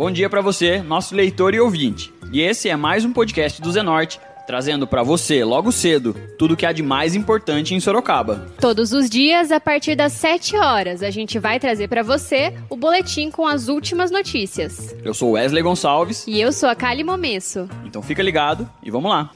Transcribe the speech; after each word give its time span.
Bom 0.00 0.10
dia 0.10 0.30
para 0.30 0.40
você, 0.40 0.78
nosso 0.78 1.14
leitor 1.14 1.52
e 1.52 1.60
ouvinte. 1.60 2.10
E 2.32 2.40
esse 2.40 2.70
é 2.70 2.74
mais 2.74 3.04
um 3.04 3.12
podcast 3.12 3.60
do 3.60 3.70
Zenorte, 3.70 4.18
trazendo 4.46 4.86
para 4.86 5.02
você, 5.02 5.44
logo 5.44 5.70
cedo, 5.70 6.16
tudo 6.38 6.56
que 6.56 6.64
há 6.64 6.72
de 6.72 6.82
mais 6.82 7.14
importante 7.14 7.74
em 7.74 7.80
Sorocaba. 7.80 8.46
Todos 8.58 8.94
os 8.94 9.10
dias, 9.10 9.52
a 9.52 9.60
partir 9.60 9.94
das 9.94 10.14
7 10.14 10.56
horas, 10.56 11.02
a 11.02 11.10
gente 11.10 11.38
vai 11.38 11.60
trazer 11.60 11.86
para 11.86 12.02
você 12.02 12.54
o 12.70 12.78
boletim 12.78 13.30
com 13.30 13.46
as 13.46 13.68
últimas 13.68 14.10
notícias. 14.10 14.96
Eu 15.04 15.12
sou 15.12 15.32
Wesley 15.32 15.62
Gonçalves. 15.62 16.26
E 16.26 16.40
eu 16.40 16.50
sou 16.50 16.70
a 16.70 16.74
Kali 16.74 17.04
Momesso. 17.04 17.68
Então 17.84 18.00
fica 18.00 18.22
ligado 18.22 18.66
e 18.82 18.90
vamos 18.90 19.10
lá. 19.10 19.28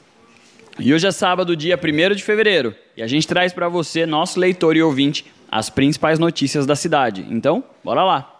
E 0.79 0.91
hoje 0.91 1.05
é 1.05 1.11
sábado, 1.11 1.55
dia 1.55 1.77
1 1.79 2.15
de 2.15 2.23
fevereiro, 2.23 2.73
e 2.97 3.03
a 3.03 3.07
gente 3.07 3.27
traz 3.27 3.53
para 3.53 3.69
você, 3.69 4.07
nosso 4.07 4.39
leitor 4.39 4.75
e 4.75 4.81
ouvinte, 4.81 5.27
as 5.47 5.69
principais 5.69 6.17
notícias 6.17 6.65
da 6.65 6.75
cidade. 6.75 7.23
Então, 7.29 7.63
bora 7.83 8.03
lá! 8.03 8.34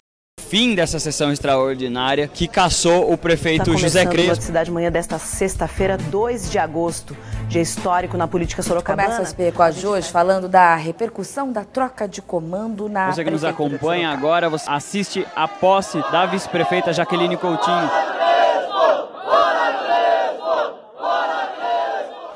Fim 0.47 0.75
dessa 0.75 0.99
sessão 0.99 1.31
extraordinária 1.31 2.27
que 2.27 2.47
caçou 2.47 3.11
o 3.11 3.17
prefeito 3.17 3.71
tá 3.71 3.77
José 3.77 4.05
Crespo. 4.05 4.43
cidade 4.43 4.69
manhã 4.69 4.91
desta 4.91 5.17
sexta-feira, 5.17 5.97
2 5.97 6.51
de 6.51 6.59
agosto, 6.59 7.17
dia 7.47 7.61
histórico 7.61 8.15
na 8.15 8.27
política 8.27 8.61
sorocabana. 8.61 9.07
Começa 9.07 9.23
as 9.23 9.33
PECO 9.33 9.71
de 9.71 9.87
hoje 9.87 10.11
falando 10.11 10.47
da 10.47 10.75
repercussão 10.75 11.51
da 11.51 11.63
troca 11.63 12.07
de 12.07 12.21
comando 12.21 12.87
na 12.87 13.11
Você 13.11 13.23
que 13.23 13.31
nos 13.31 13.43
acompanha 13.43 14.11
agora, 14.11 14.47
você 14.47 14.69
assiste 14.69 15.25
a 15.35 15.47
posse 15.47 15.99
da 16.11 16.27
vice-prefeita 16.27 16.93
Jaqueline 16.93 17.37
Coutinho. 17.37 17.89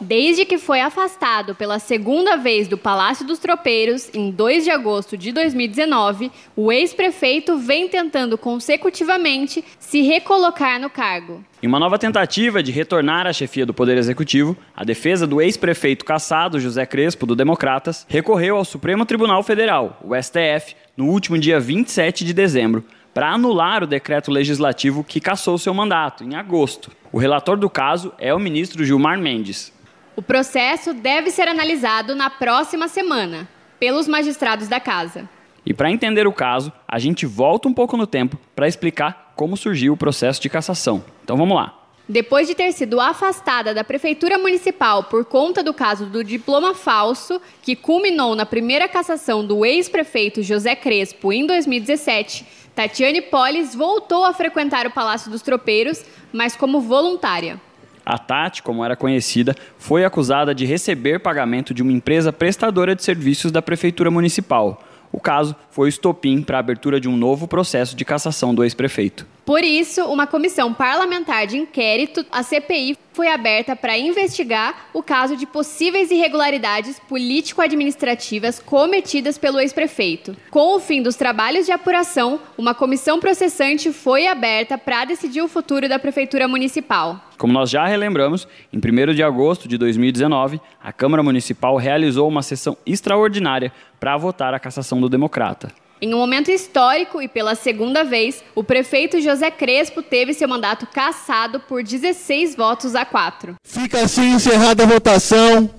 Desde 0.02 0.46
que 0.46 0.58
foi 0.58 0.80
afastado 0.80 1.54
pela 1.54 1.78
segunda 1.78 2.38
vez 2.38 2.70
do 2.70 2.78
Palácio 2.78 3.28
dos 3.28 3.38
Tropeiros, 3.38 4.10
em 4.14 4.32
2 4.32 4.64
de 4.64 4.72
agosto 4.72 5.18
de 5.18 5.34
2019, 5.34 6.32
o 6.56 6.72
ex-prefeito 6.72 7.58
vem 7.58 7.90
tentando 7.90 8.38
consecutivamente 8.38 9.64
se 9.78 10.02
recolocar 10.02 10.80
no 10.80 10.90
cargo. 10.90 11.44
Em 11.62 11.68
uma 11.68 11.80
nova 11.80 12.00
tentativa 12.00 12.64
de 12.64 12.72
retornar 12.72 13.28
à 13.28 13.34
chefia 13.34 13.66
do 13.66 13.74
Poder 13.74 13.98
Executivo, 13.98 14.56
a 14.74 14.86
defesa 14.86 15.28
do 15.28 15.42
ex-prefeito 15.42 16.06
caçado 16.06 16.62
José 16.62 16.86
Crespo, 16.86 17.26
do 17.26 17.36
Democratas, 17.36 18.06
recorreu 18.08 18.56
ao 18.56 18.64
Supremo 18.64 19.06
Tribunal 19.06 19.44
Federal, 19.44 20.00
o 20.02 20.16
STF, 20.16 20.76
no 20.96 21.08
último 21.08 21.38
dia 21.38 21.60
27 21.60 22.24
de 22.24 22.34
dezembro, 22.34 22.86
para 23.14 23.32
anular 23.32 23.84
o 23.84 23.88
decreto 23.88 24.32
legislativo 24.32 25.04
que 25.04 25.20
cassou 25.20 25.58
seu 25.58 25.74
mandato, 25.74 26.24
em 26.24 26.36
agosto. 26.36 26.90
O 27.12 27.18
relator 27.18 27.58
do 27.58 27.70
caso 27.70 28.14
é 28.18 28.34
o 28.34 28.40
ministro 28.40 28.86
Gilmar 28.86 29.20
Mendes. 29.20 29.74
O 30.20 30.22
processo 30.22 30.94
deve 30.94 31.32
ser 31.32 31.48
analisado 31.48 32.14
na 32.14 32.30
próxima 32.30 32.90
semana 32.90 33.48
pelos 33.80 34.06
magistrados 34.06 34.68
da 34.68 34.78
casa. 34.78 35.30
E 35.66 35.74
para 35.74 35.90
entender 35.90 36.28
o 36.28 36.34
caso, 36.34 36.74
a 36.86 37.00
gente 37.00 37.26
volta 37.26 37.70
um 37.70 37.74
pouco 37.74 37.96
no 37.96 38.06
tempo 38.06 38.38
para 38.54 38.68
explicar 38.68 39.32
como 39.38 39.56
surgiu 39.56 39.94
o 39.94 39.98
processo 39.98 40.42
de 40.42 40.50
cassação. 40.50 41.06
Então 41.24 41.38
vamos 41.38 41.56
lá. 41.56 41.74
Depois 42.06 42.50
de 42.50 42.54
ter 42.54 42.74
sido 42.74 43.00
afastada 43.00 43.74
da 43.74 43.82
prefeitura 43.82 44.38
municipal 44.38 45.06
por 45.06 45.24
conta 45.24 45.64
do 45.64 45.74
caso 45.74 46.06
do 46.08 46.22
diploma 46.22 46.76
falso, 46.76 47.42
que 47.62 47.74
culminou 47.74 48.36
na 48.36 48.46
primeira 48.46 48.90
cassação 48.90 49.48
do 49.48 49.66
ex-prefeito 49.66 50.44
José 50.44 50.76
Crespo 50.76 51.32
em 51.32 51.48
2017, 51.48 52.46
Tatiane 52.76 53.22
Polis 53.22 53.74
voltou 53.74 54.26
a 54.26 54.34
frequentar 54.34 54.86
o 54.86 54.92
Palácio 54.92 55.32
dos 55.32 55.42
Tropeiros, 55.42 56.04
mas 56.34 56.58
como 56.58 56.82
voluntária. 56.82 57.58
A 58.06 58.18
Tati, 58.18 58.64
como 58.64 58.84
era 58.84 58.96
conhecida, 58.96 59.56
foi 59.78 60.04
acusada 60.04 60.54
de 60.54 60.66
receber 60.66 61.20
pagamento 61.20 61.74
de 61.74 61.82
uma 61.82 61.92
empresa 61.92 62.34
prestadora 62.34 62.96
de 62.96 63.04
serviços 63.04 63.52
da 63.52 63.62
Prefeitura 63.62 64.10
Municipal. 64.10 64.82
O 65.12 65.20
caso 65.20 65.56
foi 65.72 65.88
o 65.88 65.90
estopim 65.90 66.42
para 66.42 66.58
a 66.58 66.60
abertura 66.60 67.00
de 67.00 67.10
um 67.10 67.18
novo 67.18 67.48
processo 67.48 67.96
de 67.96 68.06
cassação 68.06 68.54
do 68.54 68.64
ex-prefeito. 68.64 69.26
Por 69.50 69.64
isso, 69.64 70.06
uma 70.06 70.28
comissão 70.28 70.72
parlamentar 70.72 71.48
de 71.48 71.58
inquérito, 71.58 72.24
a 72.32 72.44
CPI, 72.44 72.96
foi 73.14 73.30
aberta 73.30 73.76
para 73.76 73.98
investigar 73.98 74.90
o 74.94 75.02
caso 75.02 75.36
de 75.36 75.48
possíveis 75.48 76.12
irregularidades 76.12 77.00
político-administrativas 77.00 78.60
cometidas 78.60 79.40
pelo 79.40 79.60
ex-prefeito. 79.60 80.38
Com 80.52 80.76
o 80.76 80.80
fim 80.80 81.02
dos 81.02 81.16
trabalhos 81.16 81.66
de 81.66 81.72
apuração, 81.72 82.40
uma 82.60 82.76
comissão 82.76 83.20
processante 83.20 83.92
foi 83.92 84.28
aberta 84.28 84.78
para 84.78 85.04
decidir 85.06 85.42
o 85.42 85.48
futuro 85.48 85.90
da 85.90 85.98
Prefeitura 85.98 86.48
Municipal. 86.48 87.20
Como 87.36 87.52
nós 87.52 87.72
já 87.72 87.88
relembramos, 87.88 88.48
em 88.72 88.78
1 88.78 89.16
de 89.16 89.24
agosto 89.24 89.68
de 89.68 89.80
2019, 89.80 90.62
a 90.80 90.94
Câmara 90.94 91.24
Municipal 91.24 91.76
realizou 91.76 92.28
uma 92.28 92.44
sessão 92.44 92.78
extraordinária 92.86 93.74
para 94.00 94.16
votar 94.16 94.54
a 94.54 94.60
cassação 94.60 95.02
do 95.02 95.10
democrata. 95.10 95.74
Em 96.02 96.14
um 96.14 96.18
momento 96.18 96.50
histórico 96.50 97.22
e 97.22 97.28
pela 97.28 97.56
segunda 97.56 98.06
vez, 98.06 98.42
o 98.56 98.64
prefeito 98.64 99.20
José 99.20 99.52
Crespo 99.52 100.02
teve 100.02 100.34
seu 100.34 100.48
mandato 100.48 100.88
cassado 100.88 101.60
por 101.60 101.84
16 101.84 102.56
votos 102.56 102.96
a 102.96 103.04
4. 103.04 103.56
Fica 103.66 104.02
assim 104.02 104.32
encerrada 104.32 104.84
a 104.84 104.86
votação 104.86 105.70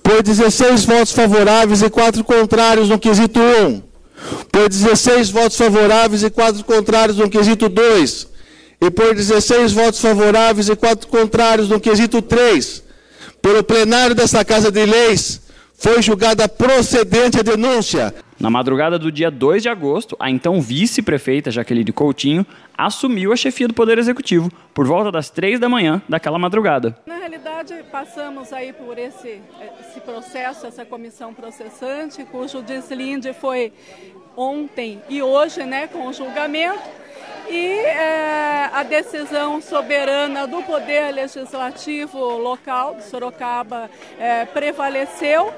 por 0.00 0.22
16 0.22 0.84
votos 0.84 1.12
favoráveis 1.12 1.82
e 1.82 1.90
4 1.90 2.22
contrários 2.22 2.88
no 2.88 3.00
quesito 3.00 3.40
1. 3.40 3.82
Por 4.52 4.68
16 4.68 5.30
votos 5.30 5.56
favoráveis 5.56 6.22
e 6.22 6.30
4 6.30 6.62
contrários 6.62 7.18
no 7.18 7.28
quesito 7.28 7.68
2. 7.68 8.28
E 8.80 8.90
por 8.90 9.12
16 9.12 9.72
votos 9.72 10.00
favoráveis 10.00 10.68
e 10.68 10.76
4 10.76 11.08
contrários 11.08 11.68
no 11.68 11.80
quesito 11.80 12.22
3. 12.22 12.82
Pelo 13.40 13.64
plenário 13.64 14.14
desta 14.14 14.44
Casa 14.44 14.70
de 14.70 14.86
Leis, 14.86 15.40
foi 15.76 16.00
julgada 16.00 16.48
procedente 16.48 17.40
a 17.40 17.42
denúncia. 17.42 18.14
Na 18.42 18.50
madrugada 18.50 18.98
do 18.98 19.12
dia 19.12 19.30
2 19.30 19.62
de 19.62 19.68
agosto, 19.68 20.16
a 20.18 20.28
então 20.28 20.60
vice-prefeita 20.60 21.48
Jaqueline 21.48 21.92
Coutinho 21.92 22.44
assumiu 22.76 23.32
a 23.32 23.36
chefia 23.36 23.68
do 23.68 23.72
Poder 23.72 23.98
Executivo 23.98 24.50
por 24.74 24.84
volta 24.84 25.12
das 25.12 25.30
três 25.30 25.60
da 25.60 25.68
manhã 25.68 26.02
daquela 26.08 26.40
madrugada. 26.40 26.98
Na 27.06 27.18
realidade, 27.18 27.72
passamos 27.92 28.52
aí 28.52 28.72
por 28.72 28.98
esse, 28.98 29.40
esse 29.80 30.00
processo, 30.00 30.66
essa 30.66 30.84
comissão 30.84 31.32
processante, 31.32 32.24
cujo 32.24 32.62
deslinde 32.62 33.32
foi 33.32 33.72
ontem 34.36 35.00
e 35.08 35.22
hoje, 35.22 35.62
né, 35.62 35.86
com 35.86 36.08
o 36.08 36.12
julgamento. 36.12 36.82
E 37.48 37.78
é, 37.78 38.70
a 38.72 38.82
decisão 38.82 39.60
soberana 39.60 40.48
do 40.48 40.64
Poder 40.64 41.12
Legislativo 41.12 42.18
local 42.18 42.96
de 42.96 43.04
Sorocaba 43.04 43.88
é, 44.18 44.44
prevaleceu 44.46 45.52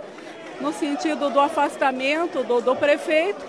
no 0.60 0.72
sentido 0.72 1.30
do 1.30 1.40
afastamento 1.40 2.42
do, 2.42 2.60
do 2.60 2.76
prefeito 2.76 3.44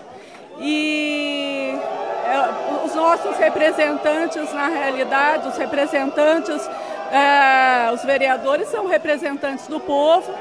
e 0.59 1.77
é, 2.25 2.85
os 2.85 2.95
nossos 2.95 3.37
representantes, 3.37 4.53
na 4.53 4.67
realidade, 4.67 5.47
os 5.47 5.57
representantes, 5.57 6.69
é, 7.11 7.91
os 7.93 8.03
vereadores 8.03 8.67
são 8.69 8.87
representantes 8.87 9.67
do 9.67 9.79
povo 9.79 10.33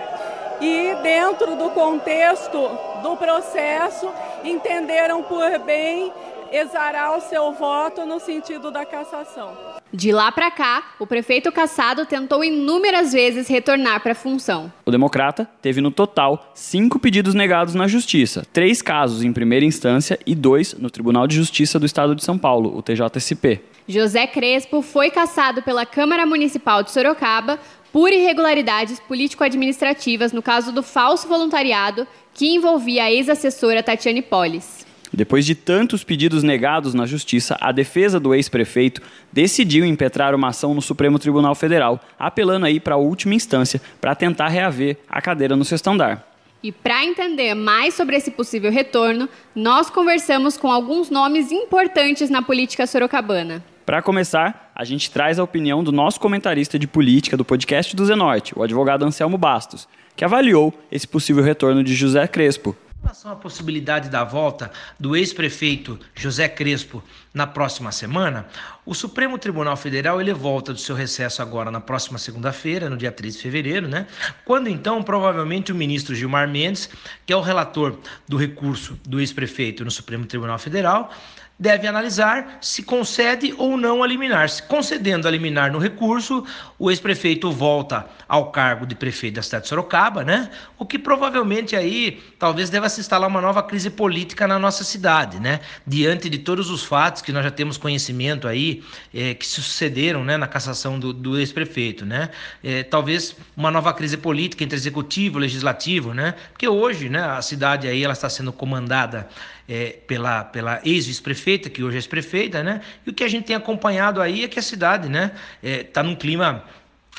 e 0.60 0.94
dentro 1.02 1.56
do 1.56 1.70
contexto 1.70 2.70
do 3.02 3.16
processo 3.16 4.10
entenderam 4.44 5.22
por 5.22 5.58
bem 5.60 6.12
exarar 6.50 7.16
o 7.16 7.20
seu 7.20 7.52
voto 7.52 8.06
no 8.06 8.20
sentido 8.20 8.70
da 8.70 8.84
cassação. 8.84 9.73
De 9.97 10.10
lá 10.10 10.32
para 10.32 10.50
cá, 10.50 10.82
o 10.99 11.06
prefeito 11.06 11.53
Cassado 11.53 12.05
tentou 12.05 12.43
inúmeras 12.43 13.12
vezes 13.12 13.47
retornar 13.47 14.03
para 14.03 14.10
a 14.10 14.16
função. 14.16 14.72
O 14.84 14.91
democrata 14.91 15.49
teve 15.62 15.81
no 15.81 15.93
total 15.93 16.50
cinco 16.53 16.99
pedidos 16.99 17.32
negados 17.32 17.77
na 17.77 17.87
Justiça, 17.87 18.44
três 18.53 18.82
casos 18.82 19.22
em 19.22 19.32
primeira 19.32 19.65
instância 19.65 20.19
e 20.27 20.34
dois 20.34 20.75
no 20.75 20.91
Tribunal 20.91 21.28
de 21.28 21.37
Justiça 21.37 21.78
do 21.78 21.87
Estado 21.87 22.16
de 22.16 22.25
São 22.25 22.37
Paulo, 22.37 22.77
o 22.77 22.82
TJSP. 22.82 23.60
José 23.87 24.27
Crespo 24.27 24.82
foi 24.82 25.10
cassado 25.10 25.62
pela 25.62 25.87
Câmara 25.87 26.26
Municipal 26.26 26.82
de 26.82 26.91
Sorocaba 26.91 27.61
por 27.93 28.11
irregularidades 28.11 28.99
político-administrativas 28.99 30.32
no 30.32 30.43
caso 30.43 30.72
do 30.72 30.82
falso 30.82 31.28
voluntariado 31.28 32.05
que 32.34 32.53
envolvia 32.53 33.05
a 33.05 33.12
ex-assessora 33.12 33.81
Tatiane 33.81 34.22
Polis. 34.22 34.85
Depois 35.14 35.46
de 35.46 35.55
tantos 35.55 36.02
pedidos 36.02 36.43
negados 36.43 36.93
na 36.93 37.06
Justiça, 37.06 37.56
a 37.61 37.70
defesa 37.70 38.19
do 38.19 38.34
ex-prefeito 38.34 39.00
decidiu 39.32 39.87
impetrar 39.87 40.34
uma 40.34 40.49
ação 40.49 40.75
no 40.75 40.82
Supremo 40.82 41.20
Tribunal 41.20 41.55
Federal, 41.55 42.00
apelando 42.19 42.66
aí 42.66 42.81
para 42.81 42.96
a 42.96 42.99
última 42.99 43.32
instância 43.32 43.81
para 44.00 44.16
tentar 44.16 44.49
reaver 44.49 44.96
a 45.08 45.22
cadeira 45.22 45.55
no 45.55 45.64
sexto 45.64 45.88
andar. 45.88 46.28
E 46.61 46.72
para 46.72 47.05
entender 47.05 47.55
mais 47.55 47.94
sobre 47.94 48.16
esse 48.16 48.32
possível 48.32 48.72
retorno, 48.72 49.28
nós 49.55 49.88
conversamos 49.88 50.56
com 50.56 50.69
alguns 50.69 51.11
nomes 51.11 51.52
importantes 51.52 52.28
na 52.28 52.43
política 52.43 52.84
sorocabana. 52.84 53.62
Para 53.87 54.02
começar, 54.02 54.72
a 54.75 54.82
gente 54.82 55.12
traz 55.12 55.38
a 55.38 55.44
opinião 55.44 55.84
do 55.84 55.93
nosso 55.93 56.19
comentarista 56.19 56.76
de 56.76 56.88
política 56.88 57.37
do 57.37 57.44
podcast 57.44 57.94
do 57.94 58.05
Zenorte, 58.05 58.52
o 58.58 58.64
advogado 58.64 59.05
Anselmo 59.05 59.38
Bastos, 59.38 59.87
que 60.16 60.25
avaliou 60.25 60.75
esse 60.90 61.06
possível 61.06 61.44
retorno 61.44 61.84
de 61.84 61.94
José 61.94 62.26
Crespo, 62.26 62.75
relação 63.04 63.32
à 63.32 63.36
possibilidade 63.36 64.08
da 64.08 64.24
volta 64.24 64.72
do 64.98 65.14
ex-prefeito 65.14 66.00
José 66.14 66.48
Crespo 66.48 67.02
na 67.34 67.46
próxima 67.46 67.92
semana, 67.92 68.46
o 68.86 68.94
Supremo 68.94 69.36
Tribunal 69.36 69.76
Federal 69.76 70.22
ele 70.22 70.32
volta 70.32 70.72
do 70.72 70.78
seu 70.78 70.96
recesso 70.96 71.42
agora 71.42 71.70
na 71.70 71.80
próxima 71.80 72.18
segunda-feira, 72.18 72.88
no 72.88 72.96
dia 72.96 73.12
3 73.12 73.36
de 73.36 73.42
fevereiro, 73.42 73.86
né? 73.86 74.06
Quando 74.46 74.68
então, 74.68 75.02
provavelmente, 75.02 75.70
o 75.70 75.74
ministro 75.74 76.14
Gilmar 76.14 76.48
Mendes, 76.48 76.88
que 77.26 77.32
é 77.32 77.36
o 77.36 77.42
relator 77.42 77.98
do 78.26 78.38
recurso 78.38 78.98
do 79.06 79.20
ex-prefeito 79.20 79.84
no 79.84 79.90
Supremo 79.90 80.24
Tribunal 80.24 80.58
Federal, 80.58 81.12
deve 81.58 81.86
analisar 81.86 82.58
se 82.60 82.82
concede 82.82 83.54
ou 83.56 83.76
não 83.76 84.02
a 84.02 84.06
liminar. 84.06 84.48
Se 84.48 84.62
concedendo 84.62 85.28
a 85.28 85.30
liminar 85.30 85.70
no 85.72 85.78
recurso, 85.78 86.44
o 86.78 86.90
ex-prefeito 86.90 87.50
volta 87.52 88.06
ao 88.28 88.50
cargo 88.50 88.86
de 88.86 88.94
prefeito 88.94 89.36
da 89.36 89.42
cidade 89.42 89.64
de 89.64 89.68
Sorocaba, 89.68 90.24
né? 90.24 90.50
O 90.78 90.84
que 90.84 90.98
provavelmente 90.98 91.76
aí 91.76 92.20
talvez 92.38 92.70
deva 92.70 92.88
se 92.88 93.00
instalar 93.00 93.28
uma 93.28 93.40
nova 93.40 93.62
crise 93.62 93.90
política 93.90 94.48
na 94.48 94.58
nossa 94.58 94.82
cidade, 94.82 95.38
né? 95.38 95.60
Diante 95.86 96.28
de 96.28 96.38
todos 96.38 96.70
os 96.70 96.82
fatos 96.82 97.22
que 97.22 97.32
nós 97.32 97.44
já 97.44 97.50
temos 97.50 97.76
conhecimento 97.76 98.48
aí, 98.48 98.82
é, 99.14 99.34
que 99.34 99.46
sucederam 99.46 100.24
né, 100.24 100.36
na 100.36 100.48
cassação 100.48 100.98
do, 100.98 101.12
do 101.12 101.38
ex-prefeito, 101.38 102.04
né? 102.04 102.30
É, 102.62 102.82
talvez 102.82 103.36
uma 103.56 103.70
nova 103.70 103.92
crise 103.92 104.16
política 104.16 104.64
entre 104.64 104.76
executivo 104.76 105.38
e 105.38 105.42
legislativo, 105.42 106.12
né? 106.12 106.34
Porque 106.50 106.66
hoje, 106.66 107.08
né, 107.08 107.22
a 107.22 107.42
cidade 107.42 107.86
aí 107.86 108.02
ela 108.02 108.12
está 108.12 108.28
sendo 108.28 108.52
comandada 108.52 109.28
é, 109.68 109.96
pela, 110.06 110.44
pela 110.44 110.80
ex-vice-prefeita, 110.84 111.44
que 111.44 111.82
hoje 111.82 111.96
é 111.96 111.99
ex-prefeita, 111.99 112.62
né? 112.62 112.81
E 113.06 113.11
o 113.11 113.12
que 113.12 113.23
a 113.23 113.29
gente 113.29 113.44
tem 113.44 113.56
acompanhado 113.56 114.20
aí 114.20 114.44
é 114.44 114.49
que 114.49 114.58
a 114.58 114.62
cidade, 114.62 115.08
né, 115.08 115.32
está 115.62 116.00
é, 116.00 116.05
num 116.05 116.14
clima 116.14 116.64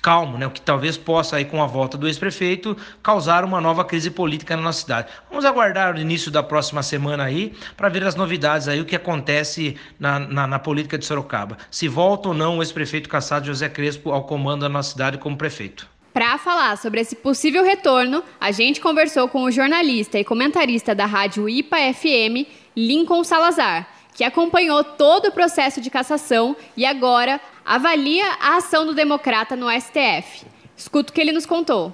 calmo, 0.01 0.37
né? 0.37 0.45
O 0.45 0.51
que 0.51 0.61
talvez 0.61 0.97
possa 0.97 1.37
aí 1.37 1.45
com 1.45 1.63
a 1.63 1.65
volta 1.65 1.97
do 1.97 2.07
ex-prefeito 2.07 2.77
causar 3.01 3.43
uma 3.43 3.59
nova 3.59 3.83
crise 3.83 4.11
política 4.11 4.55
na 4.55 4.61
nossa 4.61 4.81
cidade. 4.81 5.07
Vamos 5.29 5.45
aguardar 5.45 5.95
o 5.95 5.99
início 5.99 6.29
da 6.29 6.43
próxima 6.43 6.83
semana 6.83 7.23
aí 7.23 7.53
para 7.75 7.89
ver 7.89 8.03
as 8.03 8.15
novidades 8.15 8.67
aí 8.67 8.79
o 8.79 8.85
que 8.85 8.95
acontece 8.95 9.75
na, 9.99 10.19
na, 10.19 10.45
na, 10.45 10.59
política 10.59 10.97
de 10.97 11.05
Sorocaba. 11.05 11.57
Se 11.71 11.87
volta 11.87 12.27
ou 12.27 12.33
não 12.35 12.59
o 12.59 12.61
ex-prefeito 12.61 13.09
Cassado 13.09 13.47
José 13.47 13.67
Crespo 13.67 14.11
ao 14.11 14.25
comando 14.25 14.61
da 14.61 14.69
nossa 14.69 14.91
cidade 14.91 15.17
como 15.17 15.37
prefeito. 15.37 15.87
Para 16.13 16.37
falar 16.37 16.77
sobre 16.77 17.01
esse 17.01 17.15
possível 17.15 17.63
retorno, 17.63 18.23
a 18.39 18.51
gente 18.51 18.79
conversou 18.79 19.27
com 19.27 19.43
o 19.43 19.51
jornalista 19.51 20.17
e 20.17 20.23
comentarista 20.23 20.95
da 20.95 21.05
rádio 21.05 21.49
IPA 21.49 21.93
FM, 21.93 22.47
Lincoln 22.73 23.23
Salazar, 23.23 23.85
que 24.15 24.23
acompanhou 24.23 24.81
todo 24.81 25.27
o 25.27 25.31
processo 25.31 25.81
de 25.81 25.89
cassação 25.89 26.55
e 26.75 26.85
agora 26.85 27.39
avalia 27.65 28.25
a 28.39 28.55
ação 28.55 28.85
do 28.85 28.95
democrata 28.95 29.57
no 29.57 29.69
STF. 29.69 30.47
Escuta 30.75 31.11
o 31.11 31.13
que 31.13 31.19
ele 31.19 31.33
nos 31.33 31.45
contou. 31.45 31.93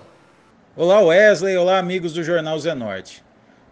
Olá, 0.75 1.01
Wesley. 1.01 1.57
Olá, 1.57 1.79
amigos 1.79 2.13
do 2.13 2.23
Jornal 2.23 2.57
Zenorte. 2.59 3.23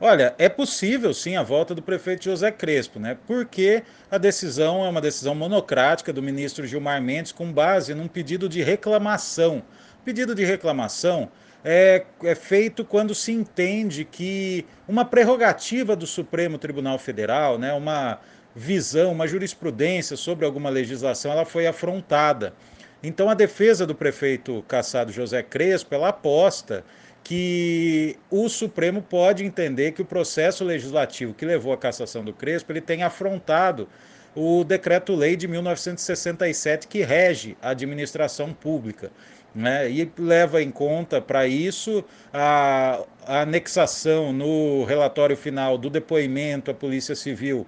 Olha, 0.02 0.34
é 0.40 0.50
possível 0.50 1.14
sim 1.14 1.36
a 1.36 1.44
volta 1.44 1.76
do 1.76 1.82
prefeito 1.82 2.26
José 2.26 2.52
Crespo, 2.52 3.00
né? 3.00 3.18
Porque 3.28 3.84
a 4.10 4.18
decisão 4.18 4.84
é 4.84 4.90
uma 4.90 5.02
decisão 5.02 5.36
monocrática 5.36 6.12
do 6.12 6.22
ministro 6.22 6.66
Gilmar 6.66 7.02
Mendes 7.02 7.32
com 7.32 7.52
base 7.52 7.94
num 7.94 8.08
pedido 8.08 8.50
de 8.50 8.64
reclamação 8.64 9.62
Pedido 10.04 10.34
de 10.34 10.46
reclamação 10.46 11.30
é, 11.64 12.06
é, 12.24 12.36
feito 12.36 12.86
quando 12.86 13.14
se 13.14 13.32
entende 13.32 14.06
que 14.06 14.66
uma 14.88 15.04
prerrogativa 15.04 15.96
do 15.96 16.08
Supremo 16.08 16.58
Tribunal 16.58 16.98
Federal, 16.98 17.60
né, 17.60 17.74
uma 17.74 18.20
visão, 18.56 19.12
uma 19.12 19.28
jurisprudência 19.28 20.18
sobre 20.18 20.46
alguma 20.46 20.70
legislação, 20.70 21.32
ela 21.32 21.46
foi 21.46 21.68
afrontada. 21.68 22.54
Então 23.02 23.30
a 23.30 23.34
defesa 23.34 23.86
do 23.86 23.96
prefeito 23.96 24.64
Cassado 24.68 25.12
José 25.12 25.42
Crespo, 25.42 25.96
ela 25.96 26.10
aposta 26.10 26.84
que 27.24 28.18
o 28.30 28.50
Supremo 28.50 29.02
pode 29.02 29.46
entender 29.46 29.92
que 29.92 30.02
o 30.02 30.06
processo 30.06 30.64
legislativo 30.64 31.34
que 31.34 31.46
levou 31.46 31.72
à 31.72 31.78
cassação 31.78 32.24
do 32.24 32.34
Crespo, 32.34 32.72
ele 32.72 32.82
tem 32.82 33.04
afrontado 33.04 33.88
o 34.36 34.64
decreto-lei 34.64 35.36
de 35.36 35.48
1967 35.48 36.88
que 36.88 37.02
rege 37.02 37.58
a 37.62 37.70
administração 37.70 38.54
pública 38.54 39.12
né? 39.54 39.90
e 39.90 40.12
leva 40.18 40.62
em 40.62 40.72
conta 40.72 41.22
para 41.22 41.48
isso 41.48 42.04
a, 42.34 43.04
a, 43.26 43.42
anexação 43.42 44.32
no 44.32 44.84
relatório 44.86 45.36
final 45.36 45.78
do 45.78 45.90
depoimento 45.90 46.72
à 46.72 46.74
Polícia 46.74 47.16
Civil 47.16 47.66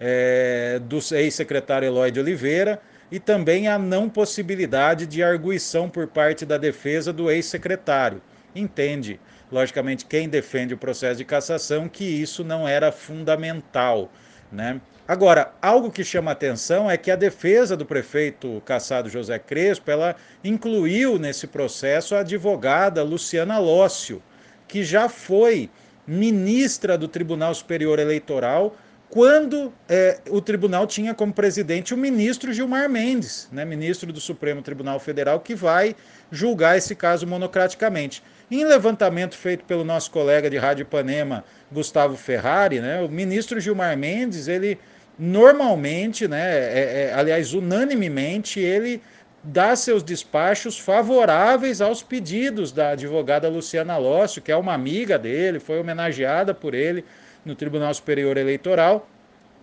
é, 0.00 0.80
do 0.84 0.98
ex-secretário 1.12 1.86
Eloy 1.86 2.10
de 2.10 2.20
Oliveira 2.20 2.80
e 3.10 3.18
também 3.18 3.68
a 3.68 3.78
não 3.78 4.08
possibilidade 4.08 5.06
de 5.06 5.22
arguição 5.22 5.88
por 5.88 6.06
parte 6.06 6.44
da 6.44 6.58
defesa 6.58 7.12
do 7.12 7.30
ex-secretário. 7.30 8.20
Entende, 8.54 9.18
logicamente, 9.50 10.04
quem 10.04 10.28
defende 10.28 10.74
o 10.74 10.78
processo 10.78 11.18
de 11.18 11.24
cassação 11.24 11.88
que 11.88 12.04
isso 12.04 12.44
não 12.44 12.68
era 12.68 12.92
fundamental. 12.92 14.10
Né? 14.52 14.80
Agora, 15.06 15.52
algo 15.60 15.90
que 15.90 16.04
chama 16.04 16.32
atenção 16.32 16.90
é 16.90 16.96
que 16.96 17.10
a 17.10 17.16
defesa 17.16 17.76
do 17.76 17.86
prefeito 17.86 18.62
Cassado 18.64 19.08
José 19.08 19.38
Crespo, 19.38 19.90
ela 19.90 20.16
incluiu 20.44 21.18
nesse 21.18 21.46
processo 21.46 22.14
a 22.14 22.20
advogada 22.20 23.02
Luciana 23.02 23.58
Lócio, 23.58 24.22
que 24.66 24.84
já 24.84 25.08
foi 25.08 25.70
ministra 26.06 26.96
do 26.96 27.08
Tribunal 27.08 27.54
Superior 27.54 27.98
Eleitoral 27.98 28.76
quando 29.10 29.72
é, 29.88 30.18
o 30.28 30.40
tribunal 30.40 30.86
tinha 30.86 31.14
como 31.14 31.32
presidente 31.32 31.94
o 31.94 31.96
ministro 31.96 32.52
Gilmar 32.52 32.88
Mendes, 32.90 33.48
né, 33.50 33.64
ministro 33.64 34.12
do 34.12 34.20
Supremo 34.20 34.60
Tribunal 34.60 35.00
Federal, 35.00 35.40
que 35.40 35.54
vai 35.54 35.96
julgar 36.30 36.76
esse 36.76 36.94
caso 36.94 37.26
monocraticamente. 37.26 38.22
Em 38.50 38.64
levantamento 38.64 39.34
feito 39.34 39.64
pelo 39.64 39.82
nosso 39.82 40.10
colega 40.10 40.50
de 40.50 40.58
Rádio 40.58 40.82
Ipanema, 40.82 41.42
Gustavo 41.72 42.16
Ferrari, 42.16 42.80
né, 42.80 43.00
o 43.00 43.08
ministro 43.08 43.58
Gilmar 43.58 43.96
Mendes, 43.96 44.46
ele 44.46 44.78
normalmente, 45.18 46.28
né, 46.28 46.44
é, 46.44 47.08
é, 47.10 47.14
aliás, 47.14 47.54
unanimemente, 47.54 48.60
ele 48.60 49.00
dá 49.42 49.74
seus 49.74 50.02
despachos 50.02 50.78
favoráveis 50.78 51.80
aos 51.80 52.02
pedidos 52.02 52.72
da 52.72 52.90
advogada 52.90 53.48
Luciana 53.48 53.96
Lócio, 53.96 54.42
que 54.42 54.52
é 54.52 54.56
uma 54.56 54.74
amiga 54.74 55.18
dele, 55.18 55.58
foi 55.58 55.80
homenageada 55.80 56.52
por 56.52 56.74
ele 56.74 57.04
no 57.44 57.54
Tribunal 57.54 57.92
Superior 57.94 58.36
Eleitoral. 58.36 59.08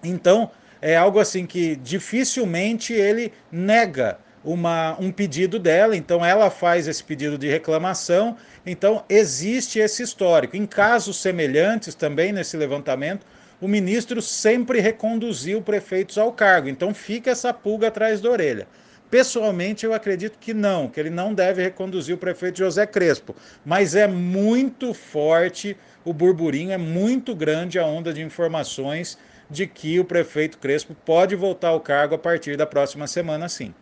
Então, 0.03 0.51
é 0.81 0.95
algo 0.95 1.19
assim 1.19 1.45
que 1.45 1.75
dificilmente 1.75 2.93
ele 2.93 3.33
nega 3.51 4.19
uma, 4.43 4.95
um 4.99 5.11
pedido 5.11 5.57
dela, 5.57 5.97
então 5.97 6.23
ela 6.23 6.49
faz 6.51 6.87
esse 6.87 7.03
pedido 7.03 7.37
de 7.37 7.49
reclamação, 7.49 8.37
então 8.65 9.03
existe 9.09 9.79
esse 9.79 10.03
histórico. 10.03 10.55
Em 10.55 10.65
casos 10.67 11.19
semelhantes 11.19 11.95
também 11.95 12.31
nesse 12.31 12.55
levantamento, 12.55 13.25
o 13.59 13.67
ministro 13.67 14.21
sempre 14.21 14.79
reconduziu 14.79 15.61
prefeitos 15.61 16.17
ao 16.17 16.31
cargo, 16.31 16.69
então 16.69 16.93
fica 16.93 17.31
essa 17.31 17.51
pulga 17.53 17.87
atrás 17.87 18.21
da 18.21 18.29
orelha. 18.29 18.67
Pessoalmente, 19.15 19.85
eu 19.85 19.93
acredito 19.93 20.37
que 20.37 20.53
não, 20.53 20.89
que 20.89 20.99
ele 20.99 21.09
não 21.09 21.33
deve 21.33 21.63
reconduzir 21.63 22.13
o 22.13 22.17
prefeito 22.17 22.57
José 22.57 22.85
Crespo, 22.85 23.33
mas 23.65 23.95
é 23.95 24.05
muito 24.09 24.93
forte 24.93 25.77
o 26.03 26.11
burburinho, 26.11 26.73
é 26.73 26.77
muito 26.77 27.33
grande 27.33 27.79
a 27.79 27.85
onda 27.85 28.11
de 28.11 28.21
informações 28.21 29.17
de 29.49 29.67
que 29.67 29.97
o 30.01 30.03
prefeito 30.03 30.57
Crespo 30.57 30.93
pode 31.05 31.33
voltar 31.33 31.69
ao 31.69 31.79
cargo 31.79 32.15
a 32.15 32.17
partir 32.17 32.57
da 32.57 32.65
próxima 32.65 33.07
semana, 33.07 33.47
sim. 33.47 33.73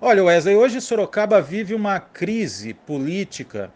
Olha, 0.00 0.24
Wesley, 0.24 0.56
hoje 0.56 0.80
Sorocaba 0.80 1.40
vive 1.40 1.72
uma 1.72 2.00
crise 2.00 2.74
política, 2.74 3.70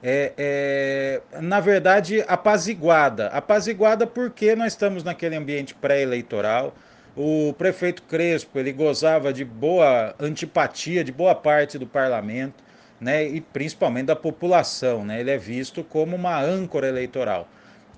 é, 0.00 0.34
é, 0.38 1.40
na 1.40 1.58
verdade, 1.58 2.24
apaziguada. 2.28 3.26
Apaziguada 3.26 4.06
porque 4.06 4.54
nós 4.54 4.74
estamos 4.74 5.02
naquele 5.02 5.34
ambiente 5.34 5.74
pré-eleitoral. 5.74 6.72
O 7.20 7.52
prefeito 7.52 8.04
Crespo 8.04 8.60
ele 8.60 8.70
gozava 8.70 9.32
de 9.32 9.44
boa 9.44 10.14
antipatia 10.20 11.02
de 11.02 11.10
boa 11.10 11.34
parte 11.34 11.76
do 11.76 11.84
parlamento, 11.84 12.62
né, 13.00 13.26
e 13.26 13.40
principalmente 13.40 14.06
da 14.06 14.14
população. 14.14 15.04
Né? 15.04 15.18
Ele 15.18 15.32
é 15.32 15.36
visto 15.36 15.82
como 15.82 16.14
uma 16.14 16.40
âncora 16.40 16.86
eleitoral 16.86 17.48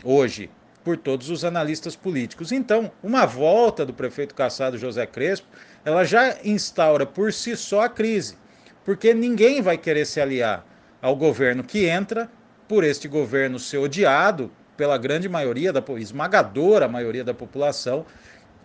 hoje 0.03 0.49
por 0.83 0.97
todos 0.97 1.29
os 1.29 1.45
analistas 1.45 1.95
políticos. 1.95 2.51
Então, 2.51 2.91
uma 3.03 3.27
volta 3.27 3.85
do 3.85 3.93
prefeito 3.93 4.35
Cassado 4.35 4.79
José 4.79 5.05
Crespo 5.05 5.49
ela 5.85 6.03
já 6.03 6.39
instaura 6.43 7.05
por 7.05 7.31
si 7.31 7.55
só 7.59 7.83
a 7.83 7.91
crise, 7.91 8.39
porque 8.87 9.13
ninguém 9.13 9.61
vai 9.61 9.77
querer 9.77 10.07
se 10.07 10.19
aliar 10.19 10.65
ao 11.03 11.15
governo 11.15 11.63
que 11.63 11.85
entra, 11.85 12.31
por 12.67 12.85
este 12.85 13.07
governo 13.07 13.59
ser 13.59 13.77
odiado 13.77 14.51
pela 14.79 14.97
grande 14.97 15.29
maioria 15.29 15.75
da 15.75 15.85
esmagadora 15.99 16.89
maioria 16.89 17.23
da 17.23 17.35
população, 17.35 18.07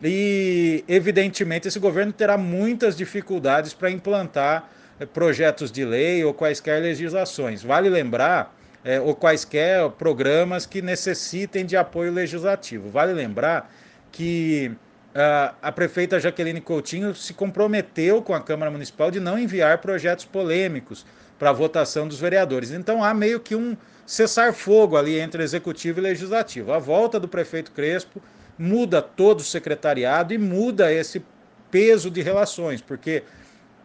e 0.03 0.83
evidentemente 0.87 1.67
esse 1.67 1.79
governo 1.79 2.11
terá 2.11 2.37
muitas 2.37 2.95
dificuldades 2.95 3.73
para 3.73 3.89
implantar 3.89 4.69
eh, 4.99 5.05
projetos 5.05 5.71
de 5.71 5.85
lei 5.85 6.23
ou 6.23 6.33
quaisquer 6.33 6.81
legislações. 6.81 7.63
Vale 7.63 7.89
lembrar 7.89 8.55
é, 8.83 8.99
ou 8.99 9.15
quaisquer 9.15 9.89
programas 9.91 10.65
que 10.65 10.81
necessitem 10.81 11.65
de 11.65 11.75
apoio 11.75 12.11
legislativo. 12.11 12.89
Vale 12.89 13.13
lembrar 13.13 13.73
que 14.11 14.71
Uh, 15.15 15.55
a 15.61 15.71
prefeita 15.71 16.19
Jaqueline 16.19 16.59
Coutinho 16.59 17.15
se 17.15 17.33
comprometeu 17.33 18.21
com 18.21 18.33
a 18.33 18.41
Câmara 18.41 18.69
Municipal 18.69 19.09
de 19.09 19.17
não 19.17 19.39
enviar 19.39 19.77
projetos 19.77 20.25
polêmicos 20.25 21.05
para 21.39 21.53
votação 21.53 22.05
dos 22.05 22.19
vereadores. 22.19 22.71
Então 22.71 23.01
há 23.01 23.13
meio 23.13 23.39
que 23.39 23.55
um 23.55 23.77
cessar-fogo 24.05 24.97
ali 24.97 25.17
entre 25.17 25.41
executivo 25.41 26.01
e 26.01 26.03
legislativo. 26.03 26.73
A 26.73 26.79
volta 26.79 27.17
do 27.17 27.29
prefeito 27.29 27.71
Crespo 27.71 28.21
muda 28.57 29.01
todo 29.01 29.39
o 29.39 29.43
secretariado 29.43 30.33
e 30.33 30.38
muda 30.38 30.91
esse 30.91 31.24
peso 31.69 32.09
de 32.09 32.21
relações, 32.21 32.81
porque 32.81 33.24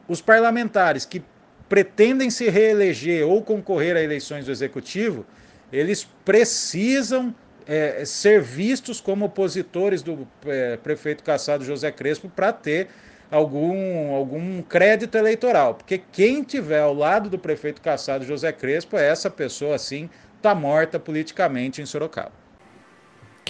os 0.09 0.21
parlamentares 0.21 1.05
que 1.05 1.23
pretendem 1.69 2.31
se 2.31 2.49
reeleger 2.49 3.27
ou 3.27 3.43
concorrer 3.43 3.97
a 3.97 4.03
eleições 4.03 4.45
do 4.45 4.51
executivo, 4.51 5.25
eles 5.73 6.09
precisam 6.25 7.35
é, 7.67 8.05
ser 8.05 8.43
vistos 8.43 9.01
como 9.01 9.27
opositores 9.27 10.03
do 10.03 10.27
é, 10.45 10.77
prefeito 10.77 11.23
caçado 11.23 11.65
José 11.65 11.93
Crespo 11.93 12.29
para 12.29 12.53
ter 12.53 12.89
algum, 13.31 14.15
algum 14.15 14.63
crédito 14.63 15.17
eleitoral. 15.17 15.75
Porque 15.75 16.03
quem 16.11 16.43
tiver 16.43 16.81
ao 16.81 16.93
lado 16.93 17.31
do 17.31 17.39
prefeito 17.39 17.81
caçado 17.81 18.25
José 18.25 18.53
Crespo, 18.53 18.97
é 18.97 19.07
essa 19.07 19.31
pessoa, 19.31 19.77
assim, 19.77 20.11
está 20.37 20.55
morta 20.55 20.99
politicamente 20.99 21.81
em 21.81 21.87
Sorocaba. 21.87 22.33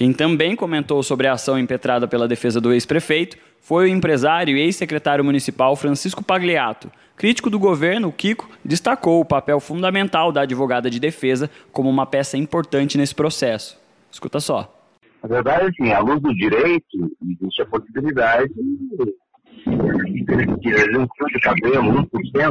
Quem 0.01 0.15
também 0.15 0.57
comentou 0.57 1.03
sobre 1.03 1.27
a 1.27 1.35
ação 1.35 1.59
impetrada 1.59 2.09
pela 2.09 2.27
defesa 2.27 2.59
do 2.59 2.73
ex-prefeito 2.73 3.37
foi 3.61 3.85
o 3.85 3.95
empresário 3.95 4.57
e 4.57 4.61
ex-secretário 4.63 5.23
municipal 5.23 5.77
Francisco 5.77 6.25
Pagliato. 6.25 6.91
Crítico 7.19 7.51
do 7.51 7.59
governo, 7.59 8.09
o 8.09 8.13
Kiko 8.13 8.49
destacou 8.65 9.21
o 9.21 9.27
papel 9.27 9.61
fundamental 9.61 10.33
da 10.33 10.41
advogada 10.41 10.89
de 10.89 10.99
defesa 10.99 11.51
como 11.71 11.91
uma 11.91 12.07
peça 12.07 12.39
importante 12.39 12.97
nesse 12.97 13.15
processo. 13.15 13.79
Escuta 14.11 14.41
só. 14.41 14.75
Na 15.23 15.29
verdade, 15.29 15.67
assim, 15.67 15.93
à 15.93 15.99
luz 15.99 16.19
do 16.23 16.35
direito, 16.35 17.13
existe 17.23 17.61
a 17.61 17.67
possibilidade 17.67 18.55
de 18.55 18.63
um 20.97 21.07
fio 21.15 21.27
de 21.27 21.41
cabelo, 21.43 21.93
1%, 21.93 22.09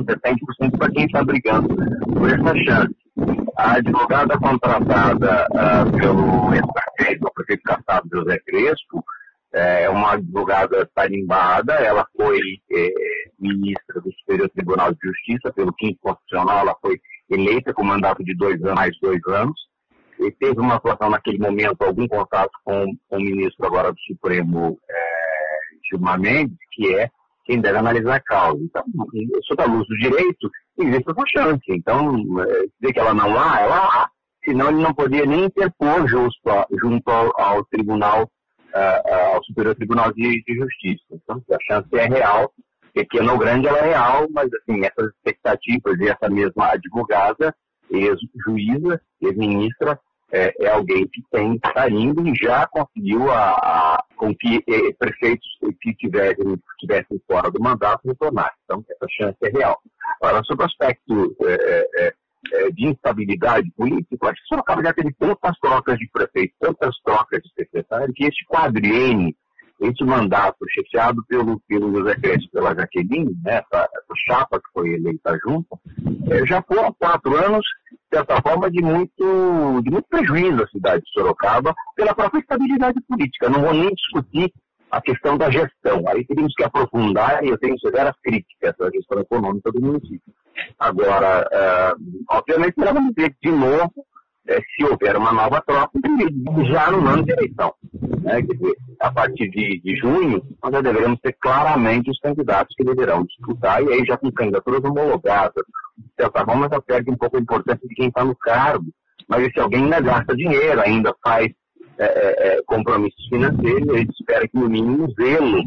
é 0.08 0.34
100% 0.70 0.78
para 0.78 0.92
quem 0.92 1.06
está 1.06 1.24
brigando 1.24 1.76
por 2.14 2.30
essa 2.30 2.56
chance. 2.64 3.09
A 3.58 3.74
advogada 3.74 4.38
contratada 4.38 5.48
uh, 5.52 5.98
pelo 5.98 6.54
ex-prefeito, 6.54 7.28
o 7.28 7.34
prefeito 7.34 7.64
Cassado 7.64 8.10
José 8.12 8.40
Crespo, 8.46 9.04
é 9.52 9.90
uma 9.90 10.14
advogada 10.14 10.88
tarimbada, 10.94 11.74
ela 11.74 12.06
foi 12.16 12.40
é, 12.72 12.90
ministra 13.40 14.00
do 14.02 14.12
Superior 14.20 14.50
Tribunal 14.50 14.94
de 14.94 15.00
Justiça 15.02 15.52
pelo 15.52 15.74
quinto 15.74 15.98
constitucional, 16.02 16.60
ela 16.60 16.76
foi 16.80 17.00
eleita 17.30 17.74
com 17.74 17.84
mandato 17.84 18.24
de 18.24 18.36
dois 18.36 18.62
anos, 18.62 18.76
mais 18.76 18.96
dois 19.02 19.20
anos, 19.28 19.60
e 20.20 20.32
teve 20.32 20.60
uma 20.60 20.76
atuação 20.76 21.10
naquele 21.10 21.40
momento, 21.40 21.82
algum 21.82 22.08
contato 22.08 22.52
com, 22.64 22.86
com 23.08 23.18
o 23.18 23.22
ministro 23.22 23.66
agora 23.66 23.92
do 23.92 24.00
Supremo, 24.02 24.78
é, 24.90 24.96
Gilmar 25.90 26.20
Mendes, 26.20 26.58
que 26.72 26.94
é 26.94 27.10
quem 27.46 27.60
deve 27.60 27.80
analisar 27.80 28.18
a 28.18 28.20
causa. 28.20 28.60
Então, 28.62 28.84
sob 29.48 29.64
a 29.64 29.66
luz 29.66 29.88
do 29.88 29.98
direito, 29.98 30.52
existe 30.84 31.12
essa 31.12 31.24
chance. 31.28 31.64
Então, 31.70 32.16
é, 32.42 32.46
dizer 32.80 32.94
que 32.94 33.00
ela 33.00 33.14
não 33.14 33.38
há, 33.38 33.62
ela 33.62 33.78
há. 33.78 34.10
Senão 34.44 34.70
ele 34.70 34.82
não 34.82 34.94
poderia 34.94 35.26
nem 35.26 35.46
interpor 35.46 36.08
justo, 36.08 36.50
junto 36.82 37.10
ao, 37.10 37.40
ao 37.40 37.66
Tribunal 37.66 38.30
uh, 38.74 39.36
ao 39.36 39.44
Superior 39.44 39.76
Tribunal 39.76 40.14
de, 40.14 40.44
de, 40.44 40.56
Justiça. 40.56 41.04
Então, 41.12 41.42
a 41.52 41.58
chance 41.68 41.88
é 41.94 42.06
real, 42.06 42.52
pequena 42.94 43.34
ou 43.34 43.38
grande, 43.38 43.68
ela 43.68 43.80
é 43.80 43.90
real, 43.90 44.28
mas 44.32 44.50
assim, 44.54 44.84
essas 44.84 45.12
expectativas 45.14 46.00
e 46.00 46.08
essa 46.08 46.30
mesma 46.30 46.68
advogada, 46.68 47.56
ex-juíza, 47.90 49.02
ex-ministra, 49.22 50.00
é, 50.32 50.54
é, 50.60 50.70
alguém 50.70 51.08
que 51.08 51.22
tem 51.32 51.56
está 51.56 51.90
indo 51.90 52.28
e 52.28 52.34
já 52.36 52.68
conseguiu 52.68 53.32
a, 53.32 53.52
a 53.52 54.04
com 54.16 54.36
que 54.36 54.58
eh, 54.58 54.94
prefeitos 55.00 55.48
que 55.82 55.94
tivessem, 55.96 56.60
tivessem 56.78 57.22
fora 57.26 57.50
do 57.50 57.62
mandato 57.62 58.06
retornassem. 58.06 58.58
Então, 58.66 58.84
essa 58.90 59.08
chance 59.10 59.38
é 59.42 59.50
real. 59.50 59.80
Agora, 60.22 60.44
sobre 60.44 60.64
o 60.64 60.68
aspecto 60.68 61.36
é, 61.42 61.86
é, 62.06 62.14
de 62.72 62.88
instabilidade 62.88 63.72
política, 63.72 64.30
acho 64.30 64.42
que 64.42 64.48
Sorocaba 64.48 64.84
já 64.84 64.94
teve 64.94 65.14
tantas 65.14 65.58
trocas 65.60 65.98
de 65.98 66.10
prefeito, 66.12 66.54
tantas 66.60 66.96
trocas 67.04 67.42
de 67.42 67.50
secretário, 67.54 68.14
que 68.14 68.26
este 68.26 68.46
quadriênio, 68.46 69.34
esse 69.82 70.04
mandato 70.04 70.58
chefiado 70.70 71.24
pelo, 71.28 71.60
pelo 71.68 71.94
José 71.94 72.16
Crespo 72.16 72.52
pela 72.52 72.76
Jaqueline, 72.76 73.36
né, 73.44 73.64
essa, 73.64 73.84
essa 73.84 74.14
chapa 74.28 74.60
que 74.60 74.72
foi 74.74 74.90
eleita 74.94 75.38
junto, 75.44 75.80
é, 76.30 76.46
já 76.46 76.62
foram 76.62 76.94
quatro 76.94 77.36
anos, 77.36 77.66
de 77.92 78.18
certa 78.18 78.42
forma, 78.42 78.70
de 78.70 78.82
muito, 78.82 79.82
de 79.82 79.92
muito 79.92 80.08
prejuízo 80.10 80.64
à 80.64 80.68
cidade 80.68 81.04
de 81.04 81.12
Sorocaba 81.12 81.74
pela 81.96 82.14
própria 82.14 82.40
estabilidade 82.40 83.00
política. 83.08 83.50
Não 83.50 83.62
vou 83.62 83.74
nem 83.74 83.90
discutir 83.90 84.52
a 84.92 85.02
questão 85.02 85.38
da 85.38 85.50
gestão. 85.50 86.04
Aí 86.08 86.26
teríamos 86.26 86.54
que 86.56 86.64
aprofundar 86.64 87.44
e 87.44 87.50
eu 87.50 87.58
tenho 87.58 87.80
severas 87.80 88.16
críticas 88.24 88.74
à 88.82 88.90
gestão 88.90 89.20
econômica 89.20 89.72
do 89.72 89.82
município. 89.82 90.34
Agora, 90.78 91.48
uh, 91.48 92.26
obviamente, 92.32 92.74
vamos 92.78 93.14
ver 93.16 93.36
de 93.42 93.52
novo 93.52 93.94
é, 94.48 94.60
se 94.62 94.84
houver 94.84 95.16
uma 95.18 95.32
nova 95.32 95.62
troca, 95.62 95.92
já 96.72 96.92
no 96.92 97.08
ano 97.08 97.24
de 97.24 97.32
eleição. 97.32 97.74
Né? 98.22 98.42
Quer 98.42 98.54
dizer, 98.54 98.76
a 99.00 99.12
partir 99.12 99.50
de, 99.50 99.82
de, 99.82 99.96
junho, 99.98 100.42
nós 100.62 100.72
já 100.72 100.82
deveremos 100.82 101.20
ter 101.22 101.34
claramente 101.40 102.10
os 102.10 102.20
candidatos 102.20 102.76
que 102.76 102.84
deverão 102.84 103.24
disputar, 103.24 103.84
e 103.84 103.94
aí 103.94 104.06
já 104.06 104.18
com 104.18 104.32
candidaturas 104.32 104.84
homologadas. 104.84 105.64
De 105.98 106.24
certa 106.24 106.46
forma, 106.46 106.70
já 106.72 106.82
perde 106.82 107.12
um 107.12 107.18
pouco 107.18 107.38
a 107.38 107.42
importância 107.42 107.88
de 107.88 107.96
quem 107.96 108.08
está 108.08 108.24
no 108.24 108.36
cargo. 108.36 108.86
Mas 109.28 109.52
se 109.54 109.60
alguém 109.60 109.84
ainda 109.84 110.02
gasta 110.02 110.36
dinheiro, 110.36 110.82
ainda 110.82 111.14
faz 111.24 111.50
é, 112.00 112.06
é, 112.06 112.48
é, 112.48 112.64
compromissos 112.66 113.28
financeiros, 113.28 113.90
a 113.90 113.98
gente 113.98 114.12
espera 114.12 114.48
que 114.48 114.58
no 114.58 114.70
mínimo 114.70 115.06
o 115.06 115.14
zelo, 115.14 115.62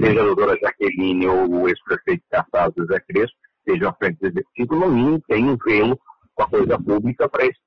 seja 0.00 0.20
a 0.20 0.24
doutora 0.24 0.58
Jaqueline 0.58 1.26
ou 1.26 1.46
o 1.46 1.68
ex-prefeito 1.68 2.24
Cartaz 2.30 2.72
José 2.76 2.98
Crespo, 3.06 3.36
seja 3.68 3.90
a 3.90 3.92
frente 3.92 4.18
executiva, 4.22 4.76
no 4.76 4.88
mínimo 4.88 5.22
tem 5.28 5.44
um 5.44 5.58
zelo 5.62 5.98
com 6.34 6.42
a 6.42 6.48
coisa 6.48 6.78
pública 6.78 7.28
para 7.28 7.44
esse 7.44 7.58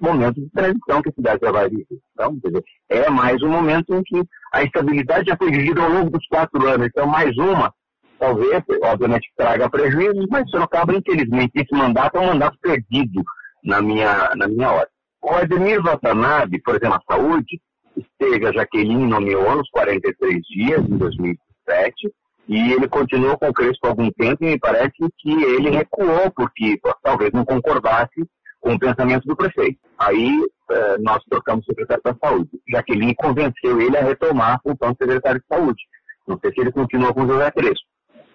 momento 0.00 0.40
de 0.40 0.50
transição 0.50 1.02
que 1.02 1.08
a 1.08 1.12
cidade 1.12 1.40
já 1.42 1.52
vai 1.52 1.68
viver. 1.68 1.86
Então, 2.12 2.34
dizer, 2.36 2.64
é 2.88 3.10
mais 3.10 3.42
um 3.42 3.48
momento 3.48 3.94
em 3.94 4.02
que 4.02 4.22
a 4.52 4.62
estabilidade 4.62 5.28
já 5.28 5.36
foi 5.36 5.50
vivida 5.50 5.82
ao 5.82 5.90
longo 5.90 6.10
dos 6.10 6.26
quatro 6.26 6.66
anos. 6.66 6.86
Então, 6.86 7.06
mais 7.06 7.36
uma, 7.36 7.72
talvez, 8.18 8.62
obviamente, 8.82 9.30
traga 9.36 9.70
prejuízos, 9.70 10.26
mas 10.30 10.48
Sorocaba, 10.50 10.94
infelizmente, 10.94 11.52
esse 11.54 11.74
mandato 11.74 12.16
é 12.16 12.20
um 12.20 12.26
mandato 12.26 12.58
perdido 12.60 13.22
na 13.64 13.80
minha, 13.80 14.32
na 14.36 14.48
minha 14.48 14.70
hora. 14.70 14.88
O 15.22 15.30
Ademir 15.34 15.82
Watanabe, 15.82 16.62
por 16.62 16.76
exemplo, 16.76 16.98
a 17.06 17.14
saúde, 17.14 17.60
esteve 17.96 18.46
a 18.46 18.52
Jaqueline 18.52 19.06
nomeou 19.06 19.56
nos 19.56 19.68
43 19.70 20.40
dias, 20.48 20.80
em 20.88 20.96
2007, 20.96 22.10
e 22.48 22.72
ele 22.72 22.88
continuou 22.88 23.38
com 23.38 23.48
o 23.48 23.52
Crespo 23.52 23.86
algum 23.86 24.10
tempo 24.12 24.42
e 24.42 24.48
me 24.48 24.58
parece 24.58 24.96
que 25.18 25.30
ele 25.30 25.70
recuou, 25.70 26.30
porque 26.34 26.80
talvez 27.02 27.30
não 27.32 27.44
concordasse 27.44 28.26
com 28.60 28.74
o 28.74 28.78
pensamento 28.78 29.26
do 29.26 29.36
prefeito. 29.36 29.78
Aí 29.98 30.38
eh, 30.70 30.96
nós 30.98 31.22
trocamos 31.28 31.64
o 31.64 31.66
secretário 31.66 32.02
da 32.04 32.14
saúde. 32.14 32.50
Jaqueline 32.68 33.14
convenceu 33.14 33.80
ele 33.80 33.96
a 33.96 34.02
retomar 34.02 34.60
função 34.62 34.92
de 34.92 34.98
secretário 34.98 35.40
de 35.40 35.46
saúde. 35.46 35.82
Não 36.26 36.38
sei 36.38 36.52
se 36.52 36.60
ele 36.60 36.72
continua 36.72 37.12
com 37.12 37.24
o 37.24 37.28
José 37.28 37.50
Crespo. 37.50 37.86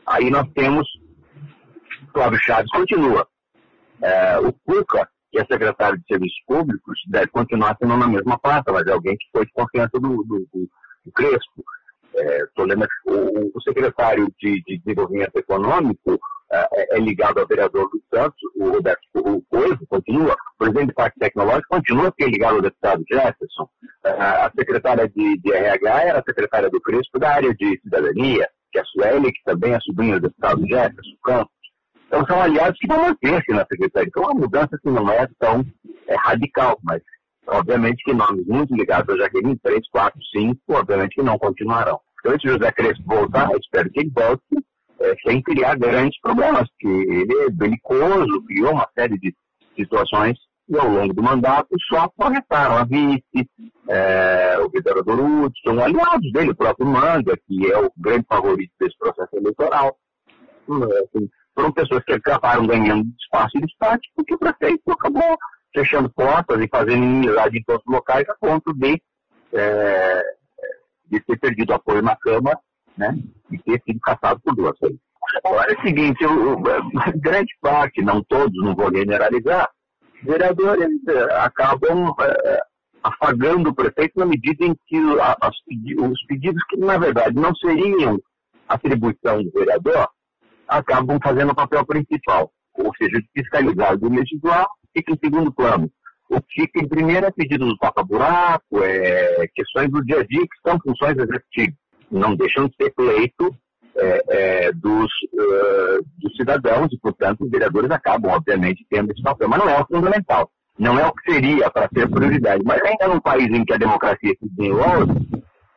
Aí 0.06 0.30
nós 0.30 0.48
temos 0.54 0.88
Flávio 2.12 2.40
Chaves 2.40 2.72
continua. 2.72 3.28
Eh, 4.02 4.40
o 4.40 4.54
Cuca 4.54 5.08
que 5.36 5.42
é 5.42 5.46
secretário 5.46 5.98
de 5.98 6.06
Serviços 6.08 6.42
Públicos, 6.48 6.98
deve 7.10 7.28
continuar 7.28 7.76
sendo 7.78 7.98
na 7.98 8.08
mesma 8.08 8.40
pasta, 8.40 8.72
mas 8.72 8.88
é 8.88 8.92
alguém 8.92 9.18
que 9.18 9.28
foi 9.34 9.46
de 9.46 9.52
confiança 9.52 10.00
do, 10.00 10.24
do, 10.24 10.48
do, 10.54 10.70
do 11.06 11.12
Crespo. 11.14 11.64
É, 12.16 12.44
o, 13.06 13.52
o, 13.54 13.62
secretário 13.62 14.32
de, 14.40 14.64
de 14.64 14.78
Desenvolvimento 14.78 15.36
Econômico 15.36 16.18
é, 16.56 16.98
é, 16.98 17.00
ligado 17.00 17.40
ao 17.40 17.48
vereador 17.48 17.90
do 17.90 18.02
Santos, 18.14 18.38
o 18.56 18.70
Roberto 18.70 19.02
o 19.16 19.42
Coelho, 19.50 19.80
continua, 19.88 20.34
o 20.34 20.58
presidente 20.58 20.88
do 20.88 20.94
Parque 20.94 21.20
Tecnológico 21.20 21.68
continua 21.70 22.14
ser 22.20 22.30
ligado 22.30 22.56
ao 22.56 22.62
deputado 22.62 23.04
Jefferson. 23.10 23.68
É, 24.06 24.10
a 24.12 24.52
secretária 24.58 25.10
de, 25.10 25.38
de, 25.40 25.54
RH 25.54 26.04
era 26.04 26.20
a 26.20 26.24
secretária 26.24 26.70
do 26.70 26.82
Crespo 26.82 27.20
da 27.20 27.34
área 27.34 27.54
de 27.54 27.80
cidadania, 27.82 28.48
que 28.72 28.80
é 28.80 28.82
a 28.82 28.86
Sueli, 28.86 29.32
que 29.32 29.44
também 29.44 29.74
é 29.74 29.80
sobrinha 29.80 30.16
do 30.16 30.28
deputado 30.28 30.68
Jefferson 30.68 31.18
Campos. 31.24 31.56
Então, 32.08 32.26
são 32.28 32.42
aliados 32.42 32.80
que 32.80 32.88
vão 32.88 33.02
manter-se 33.02 33.52
na 33.52 33.66
secretaria. 33.66 34.08
Então, 34.08 34.24
é 34.24 34.28
uma 34.28 34.42
mudança 34.42 34.78
que 34.82 34.90
não 34.90 35.10
é 35.10 35.28
tão 35.40 35.66
é, 36.08 36.16
radical, 36.16 36.80
mas, 36.84 37.02
obviamente, 37.48 38.04
que 38.04 38.14
nomes 38.14 38.46
muito 38.46 38.76
ligados 38.76 39.14
a 39.14 39.18
Jaqueline, 39.18 39.58
3, 39.60 39.90
4, 39.90 40.20
5, 40.38 40.60
obviamente 40.70 41.16
que 41.16 41.24
não 41.24 41.38
continuarão. 41.38 42.00
Então, 42.20 42.40
se 42.40 42.48
José 42.48 42.72
Crespo 42.72 43.04
voltar, 43.06 43.52
eu 43.52 43.58
espero 43.58 43.90
que 43.90 44.00
ele 44.00 44.12
volte 44.12 44.44
é, 45.06 45.16
sem 45.24 45.42
criar 45.42 45.78
grandes 45.78 46.20
problemas, 46.20 46.68
porque 46.70 46.88
ele 46.88 47.34
é 47.44 47.50
belicoso, 47.52 48.44
criou 48.48 48.72
uma 48.72 48.88
série 48.98 49.18
de 49.20 49.34
situações 49.76 50.38
e 50.68 50.78
ao 50.78 50.90
longo 50.90 51.14
do 51.14 51.22
mandato 51.22 51.68
só 51.88 52.10
corretaram 52.18 52.78
a 52.78 52.84
vice, 52.84 53.48
é, 53.88 54.58
o 54.60 54.70
vereador 54.70 55.20
Hudson, 55.20 55.80
aliados 55.80 56.32
dele, 56.32 56.52
o 56.52 56.56
próprio 56.56 56.88
Manga, 56.88 57.38
que 57.46 57.72
é 57.72 57.78
o 57.78 57.92
grande 57.96 58.26
favorito 58.28 58.72
desse 58.80 58.98
processo 58.98 59.36
eleitoral. 59.36 59.96
Assim, 60.68 61.30
foram 61.54 61.72
pessoas 61.72 62.04
que 62.04 62.14
acabaram 62.14 62.66
ganhando 62.66 63.06
espaço 63.20 63.58
e 63.58 63.62
destaque, 63.62 64.10
porque 64.16 64.34
o 64.34 64.40
prefeito 64.40 64.92
acabou 64.92 65.38
fechando 65.72 66.10
portas 66.10 66.60
e 66.60 66.68
fazendo 66.68 67.04
inimizade 67.04 67.60
em 67.60 67.64
todos 67.64 67.84
os 67.86 67.94
locais 67.94 68.28
a 68.28 68.36
ponto 68.36 68.74
de, 68.74 69.00
é, 69.54 70.22
de 71.12 71.20
ter 71.20 71.40
perdido 71.40 71.74
apoio 71.74 72.02
na 72.02 72.16
Câmara 72.16 72.60
né, 72.98 73.18
e 73.52 73.58
ter 73.60 73.82
sido 73.84 74.00
caçado 74.00 74.40
por 74.42 74.56
duas 74.56 74.78
vezes. 74.80 75.00
Agora 75.44 75.72
é 75.72 75.78
o 75.78 75.82
seguinte, 75.82 76.24
eu, 76.24 76.62
grande 77.18 77.52
parte, 77.62 78.02
não 78.02 78.24
todos, 78.24 78.56
não 78.64 78.76
vou 78.76 78.94
generalizar, 78.96 79.70
vereadores 80.24 80.90
é, 81.08 81.34
acabam 81.40 82.14
é, 82.20 82.60
afagando 83.04 83.70
o 83.70 83.76
prefeito 83.76 84.14
na 84.18 84.26
medida 84.26 84.66
em 84.66 84.76
que 84.88 84.98
as, 85.20 85.56
os 86.10 86.26
pedidos 86.28 86.64
que, 86.70 86.78
na 86.78 86.98
verdade, 86.98 87.36
não 87.36 87.54
seriam 87.56 88.20
atribuição 88.68 89.44
do 89.44 89.52
vereador, 89.52 90.08
acabam 90.68 91.20
fazendo 91.22 91.52
o 91.52 91.56
papel 91.56 91.86
principal, 91.86 92.52
ou 92.74 92.92
seja, 92.96 93.20
de 93.20 93.30
fiscalizar, 93.34 93.98
de 93.98 94.10
legislar, 94.10 94.68
fica 94.96 95.14
em 95.14 95.20
segundo 95.24 95.54
plano. 95.54 95.90
O 96.30 96.42
que 96.42 96.62
fica 96.62 96.84
em 96.84 96.88
primeiro 96.88 97.28
é 97.28 97.32
pedido 97.32 97.68
do 97.68 97.78
toca-buraco, 97.78 98.82
é 98.82 99.48
questões 99.54 99.92
do 99.92 100.04
dia 100.04 100.22
a 100.22 100.26
dia 100.26 100.42
que 100.42 100.70
são 100.70 100.80
funções 100.80 101.16
executivas. 101.16 101.76
Não 102.12 102.36
deixam 102.36 102.68
de 102.68 102.76
ser 102.76 102.94
pleito 102.94 103.56
é, 103.98 104.24
é, 104.28 104.72
dos, 104.74 105.10
uh, 105.34 106.06
dos 106.18 106.36
cidadãos 106.36 106.92
e, 106.92 107.00
portanto, 107.00 107.46
os 107.46 107.50
vereadores 107.50 107.90
acabam, 107.92 108.32
obviamente, 108.32 108.86
tendo 108.90 109.12
esse 109.12 109.22
papel. 109.22 109.48
Mas 109.48 109.60
não 109.60 109.70
é 109.70 109.82
o 109.82 109.86
fundamental. 109.86 110.50
Não 110.78 111.00
é 111.00 111.08
o 111.08 111.14
que 111.14 111.32
seria 111.32 111.70
para 111.70 111.90
ser 111.94 112.10
prioridade. 112.10 112.62
Mas 112.66 112.82
ainda 112.84 113.08
num 113.08 113.22
país 113.22 113.48
em 113.48 113.64
que 113.64 113.74
a 113.74 113.78
democracia 113.78 114.34
se 114.38 114.50
desenvolve, 114.50 115.14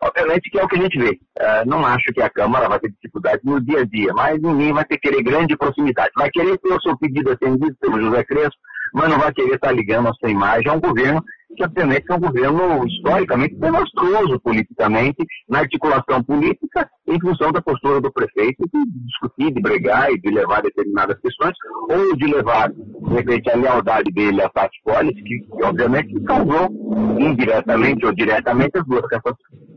obviamente 0.00 0.50
que 0.50 0.58
é 0.58 0.64
o 0.64 0.68
que 0.68 0.76
a 0.76 0.82
gente 0.82 0.98
vê. 0.98 1.10
Uh, 1.10 1.68
não 1.68 1.86
acho 1.86 2.12
que 2.12 2.20
a 2.20 2.28
Câmara 2.28 2.68
vai 2.68 2.80
ter 2.80 2.90
dificuldade 2.90 3.40
no 3.44 3.60
dia 3.60 3.80
a 3.80 3.84
dia, 3.84 4.12
mas 4.12 4.40
ninguém 4.40 4.72
vai 4.72 4.84
ter 4.84 4.98
querer 4.98 5.22
grande 5.22 5.56
proximidade. 5.56 6.10
Vai 6.16 6.30
querer 6.30 6.58
ter 6.58 6.72
o 6.72 6.80
seu 6.80 6.98
pedido 6.98 7.30
atendido 7.30 7.76
pelo 7.80 8.00
José 8.00 8.24
Crespo, 8.24 8.58
mas 8.92 9.08
não 9.08 9.18
vai 9.18 9.32
querer 9.32 9.54
estar 9.54 9.70
ligando 9.70 10.08
a 10.08 10.14
sua 10.14 10.30
imagem 10.30 10.68
a 10.68 10.74
um 10.74 10.80
governo 10.80 11.22
que, 11.56 11.64
obviamente, 11.64 12.04
é 12.08 12.14
um 12.14 12.20
governo 12.20 12.86
historicamente 12.86 13.54
desastroso 13.56 14.40
politicamente, 14.40 15.24
na 15.48 15.60
articulação 15.60 16.22
política, 16.22 16.88
em 17.06 17.20
função 17.20 17.50
da 17.52 17.62
postura 17.62 18.00
do 18.00 18.12
prefeito 18.12 18.64
de 18.72 19.04
discutir, 19.06 19.52
de 19.52 19.60
bregar 19.60 20.10
e 20.10 20.20
de 20.20 20.30
levar 20.30 20.62
determinadas 20.62 21.18
questões, 21.20 21.54
ou 21.88 22.16
de 22.16 22.26
levar, 22.26 22.70
de 22.70 23.14
repente, 23.14 23.50
a 23.50 23.56
lealdade 23.56 24.12
dele 24.12 24.42
a 24.42 24.48
Tati 24.48 24.78
Collins, 24.84 25.14
que, 25.22 25.40
que, 25.40 25.64
obviamente, 25.64 26.20
causou, 26.24 26.68
indiretamente 27.18 28.04
ou 28.04 28.14
diretamente, 28.14 28.78
as 28.78 28.86
duas 28.86 29.06
cassações. 29.08 29.68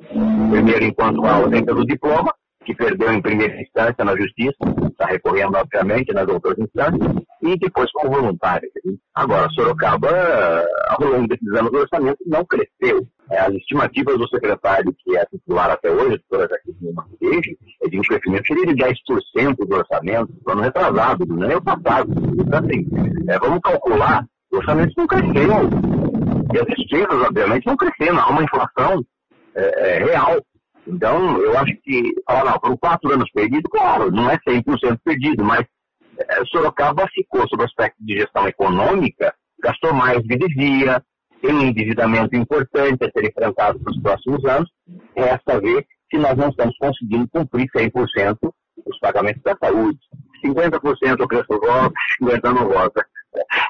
Primeiro, 0.51 0.84
enquanto 0.84 1.25
a 1.25 1.36
ausência 1.36 1.74
do 1.74 1.86
diploma, 1.86 2.34
que 2.65 2.75
perdeu 2.75 3.12
em 3.12 3.22
primeira 3.22 3.60
instância 3.62 4.03
na 4.06 4.15
justiça, 4.15 4.58
está 4.89 5.06
recorrendo, 5.06 5.56
obviamente, 5.56 6.13
nas 6.13 6.27
outras 6.27 6.58
instâncias, 6.60 7.24
e 7.41 7.58
depois 7.58 7.91
como 7.91 8.12
voluntário. 8.12 8.70
Agora, 9.15 9.50
Sorocaba, 9.50 10.10
ao 10.89 11.08
longo 11.08 11.27
desses 11.27 11.48
anos, 11.53 11.72
o 11.72 11.77
orçamento 11.77 12.20
não 12.25 12.46
cresceu. 12.46 13.06
É, 13.32 13.39
as 13.39 13.53
estimativas 13.53 14.18
do 14.18 14.27
secretário, 14.27 14.94
que 15.00 15.18
é 15.18 15.25
titular 15.25 15.72
até 15.72 15.89
hoje, 15.89 16.22
doutora 16.30 16.50
Jaqueline 16.50 16.94
Marquês, 16.94 17.41
é 17.82 17.89
de 17.89 17.98
um 17.98 18.01
crescimento 18.01 18.44
de 18.44 18.75
10% 18.75 19.56
do 19.56 19.75
orçamento, 19.75 20.34
no 20.46 20.51
ano 20.51 20.62
retrasado, 20.62 21.25
do 21.25 21.44
ano 21.44 21.62
passado. 21.62 22.10
Então, 22.39 22.60
assim, 22.60 22.88
é, 23.27 23.39
vamos 23.39 23.60
calcular, 23.62 24.25
o 24.51 24.58
orçamento 24.58 24.94
não 24.98 25.08
cresceu. 25.08 25.70
E 26.53 26.60
as 26.60 26.65
despesas, 26.65 27.22
obviamente, 27.25 27.65
não 27.65 27.77
cresceram. 27.77 28.20
Há 28.20 28.30
uma 28.30 28.44
inflação 28.44 29.03
é, 29.56 29.96
é, 29.96 30.03
real. 30.03 30.41
Então, 30.91 31.38
eu 31.38 31.57
acho 31.57 31.74
que, 31.83 32.13
falar, 32.27 32.51
não, 32.51 32.60
foram 32.60 32.77
quatro 32.77 33.13
anos 33.13 33.31
perdidos, 33.31 33.71
claro, 33.71 34.12
não 34.12 34.29
é 34.29 34.38
100% 34.38 35.00
perdido, 35.03 35.43
mas 35.43 35.65
é, 36.19 36.45
Sorocaba 36.45 37.07
ficou, 37.13 37.48
sob 37.48 37.63
o 37.63 37.65
aspecto 37.65 37.95
de 38.01 38.17
gestão 38.17 38.45
econômica, 38.45 39.33
gastou 39.63 39.93
mais 39.93 40.17
do 40.21 40.27
que 40.27 40.38
devia, 40.38 41.01
tem 41.41 41.55
um 41.55 41.62
endividamento 41.62 42.36
importante 42.36 43.05
a 43.05 43.12
ser 43.12 43.25
enfrentado 43.25 43.79
para 43.79 43.91
os 43.91 44.01
próximos 44.01 44.43
anos, 44.45 44.69
resta 45.15 45.62
ver 45.62 45.86
se 46.10 46.17
nós 46.17 46.38
não 46.38 46.50
estamos 46.50 46.75
conseguindo 46.77 47.27
cumprir 47.29 47.67
100% 47.74 48.38
os 48.86 49.00
pagamentos 49.00 49.41
da 49.43 49.55
saúde. 49.63 50.00
50% 50.45 51.21
o 51.21 51.27
Crespo 51.27 51.60
volta, 51.60 51.93
50% 52.21 52.53
não 52.53 52.67
volta. 52.67 53.05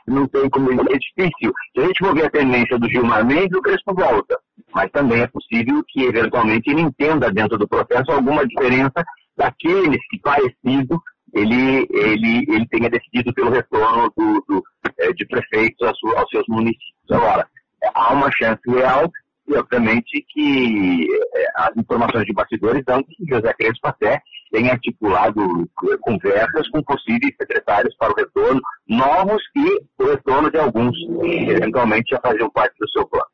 Não 0.08 0.28
tem 0.28 0.50
como, 0.50 0.72
é 0.72 0.98
difícil. 0.98 1.54
Se 1.74 1.82
a 1.82 1.86
gente 1.86 2.00
for 2.00 2.14
ver 2.14 2.26
a 2.26 2.30
tendência 2.30 2.80
do 2.80 2.90
Gilmar 2.90 3.26
Mendes, 3.26 3.58
o 3.58 3.62
Crespo 3.62 3.94
volta 3.94 4.38
mas 4.74 4.90
também 4.92 5.22
é 5.22 5.28
possível 5.28 5.84
que, 5.88 6.04
eventualmente, 6.04 6.70
ele 6.70 6.82
entenda 6.82 7.32
dentro 7.32 7.58
do 7.58 7.68
processo 7.68 8.12
alguma 8.12 8.46
diferença 8.46 9.04
daqueles 9.38 10.00
que, 10.10 10.20
parecido, 10.20 11.02
ele, 11.34 11.88
ele, 11.90 12.46
ele 12.50 12.68
tenha 12.68 12.90
decidido 12.90 13.34
pelo 13.34 13.52
retorno 13.52 14.12
do, 14.16 14.44
do 14.48 14.64
é, 15.00 15.14
de 15.14 15.26
prefeitos 15.26 15.88
aos, 15.88 15.98
aos, 16.18 16.30
seus 16.30 16.46
municípios. 16.48 17.12
Agora, 17.12 17.48
há 17.94 18.14
uma 18.14 18.32
chance 18.32 18.62
real 18.68 19.10
e, 19.52 19.58
obviamente, 19.58 20.26
que 20.30 21.08
é, 21.36 21.46
as 21.56 21.76
informações 21.76 22.26
de 22.26 22.34
bastidores 22.34 22.84
dão 22.86 23.04
que 23.04 23.16
José 23.30 23.54
Crespo 23.54 23.88
até 23.88 24.22
tem 24.52 24.70
articulado 24.70 25.42
é, 25.42 25.98
conversas 25.98 26.70
com 26.70 26.82
possíveis 26.84 27.36
secretários 27.40 27.96
para 27.98 28.12
o 28.12 28.16
retorno, 28.16 28.62
novos 28.88 29.42
e 29.56 30.04
o 30.04 30.08
retorno 30.08 30.50
de 30.50 30.58
alguns, 30.58 30.98
que 30.98 31.50
eventualmente 31.50 32.12
já 32.12 32.20
faziam 32.22 32.50
parte 32.50 32.76
do 32.80 32.90
seu 32.90 33.06
plano. 33.08 33.26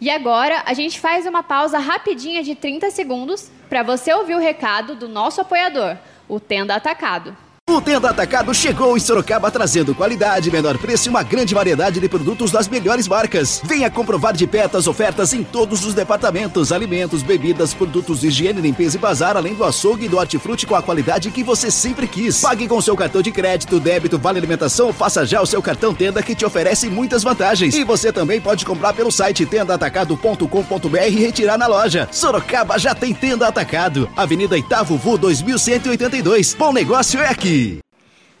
E 0.00 0.10
agora 0.10 0.62
a 0.64 0.74
gente 0.74 1.00
faz 1.00 1.26
uma 1.26 1.42
pausa 1.42 1.78
rapidinha 1.78 2.42
de 2.42 2.54
30 2.54 2.90
segundos 2.90 3.50
para 3.68 3.82
você 3.82 4.12
ouvir 4.12 4.36
o 4.36 4.40
recado 4.40 4.94
do 4.94 5.08
nosso 5.08 5.40
apoiador, 5.40 5.96
o 6.28 6.38
Tenda 6.38 6.76
Atacado. 6.76 7.36
O 7.68 7.82
Tenda 7.82 8.08
Atacado 8.08 8.54
chegou 8.54 8.96
em 8.96 9.00
Sorocaba 9.00 9.50
trazendo 9.50 9.94
qualidade, 9.94 10.50
menor 10.50 10.78
preço 10.78 11.06
e 11.06 11.10
uma 11.10 11.22
grande 11.22 11.54
variedade 11.54 12.00
de 12.00 12.08
produtos 12.08 12.50
das 12.50 12.66
melhores 12.66 13.06
marcas. 13.06 13.60
Venha 13.62 13.90
comprovar 13.90 14.32
de 14.32 14.46
perto 14.46 14.78
as 14.78 14.86
ofertas 14.86 15.34
em 15.34 15.44
todos 15.44 15.84
os 15.84 15.92
departamentos: 15.92 16.72
alimentos, 16.72 17.22
bebidas, 17.22 17.74
produtos 17.74 18.20
de 18.20 18.28
higiene, 18.28 18.62
limpeza 18.62 18.96
e 18.96 18.98
bazar, 18.98 19.36
além 19.36 19.52
do 19.54 19.64
açougue 19.64 20.06
e 20.06 20.08
do 20.08 20.16
hortifruti 20.16 20.66
com 20.66 20.74
a 20.74 20.80
qualidade 20.80 21.30
que 21.30 21.44
você 21.44 21.70
sempre 21.70 22.08
quis. 22.08 22.40
Pague 22.40 22.66
com 22.66 22.80
seu 22.80 22.96
cartão 22.96 23.20
de 23.20 23.30
crédito, 23.30 23.78
débito, 23.78 24.18
vale 24.18 24.38
alimentação, 24.38 24.90
faça 24.90 25.26
já 25.26 25.42
o 25.42 25.46
seu 25.46 25.60
cartão 25.60 25.92
Tenda 25.92 26.22
que 26.22 26.34
te 26.34 26.46
oferece 26.46 26.88
muitas 26.88 27.22
vantagens. 27.22 27.74
E 27.74 27.84
você 27.84 28.10
também 28.10 28.40
pode 28.40 28.64
comprar 28.64 28.94
pelo 28.94 29.12
site 29.12 29.44
tendaatacado.com.br 29.44 31.06
e 31.06 31.10
retirar 31.10 31.58
na 31.58 31.66
loja. 31.66 32.08
Sorocaba 32.10 32.78
já 32.78 32.94
tem 32.94 33.12
Tenda 33.12 33.46
Atacado. 33.46 34.08
Avenida 34.16 34.56
Itavo 34.56 34.96
Vu 34.96 35.18
2182. 35.18 36.54
Bom 36.54 36.72
negócio 36.72 37.20
é 37.20 37.28
aqui. 37.28 37.57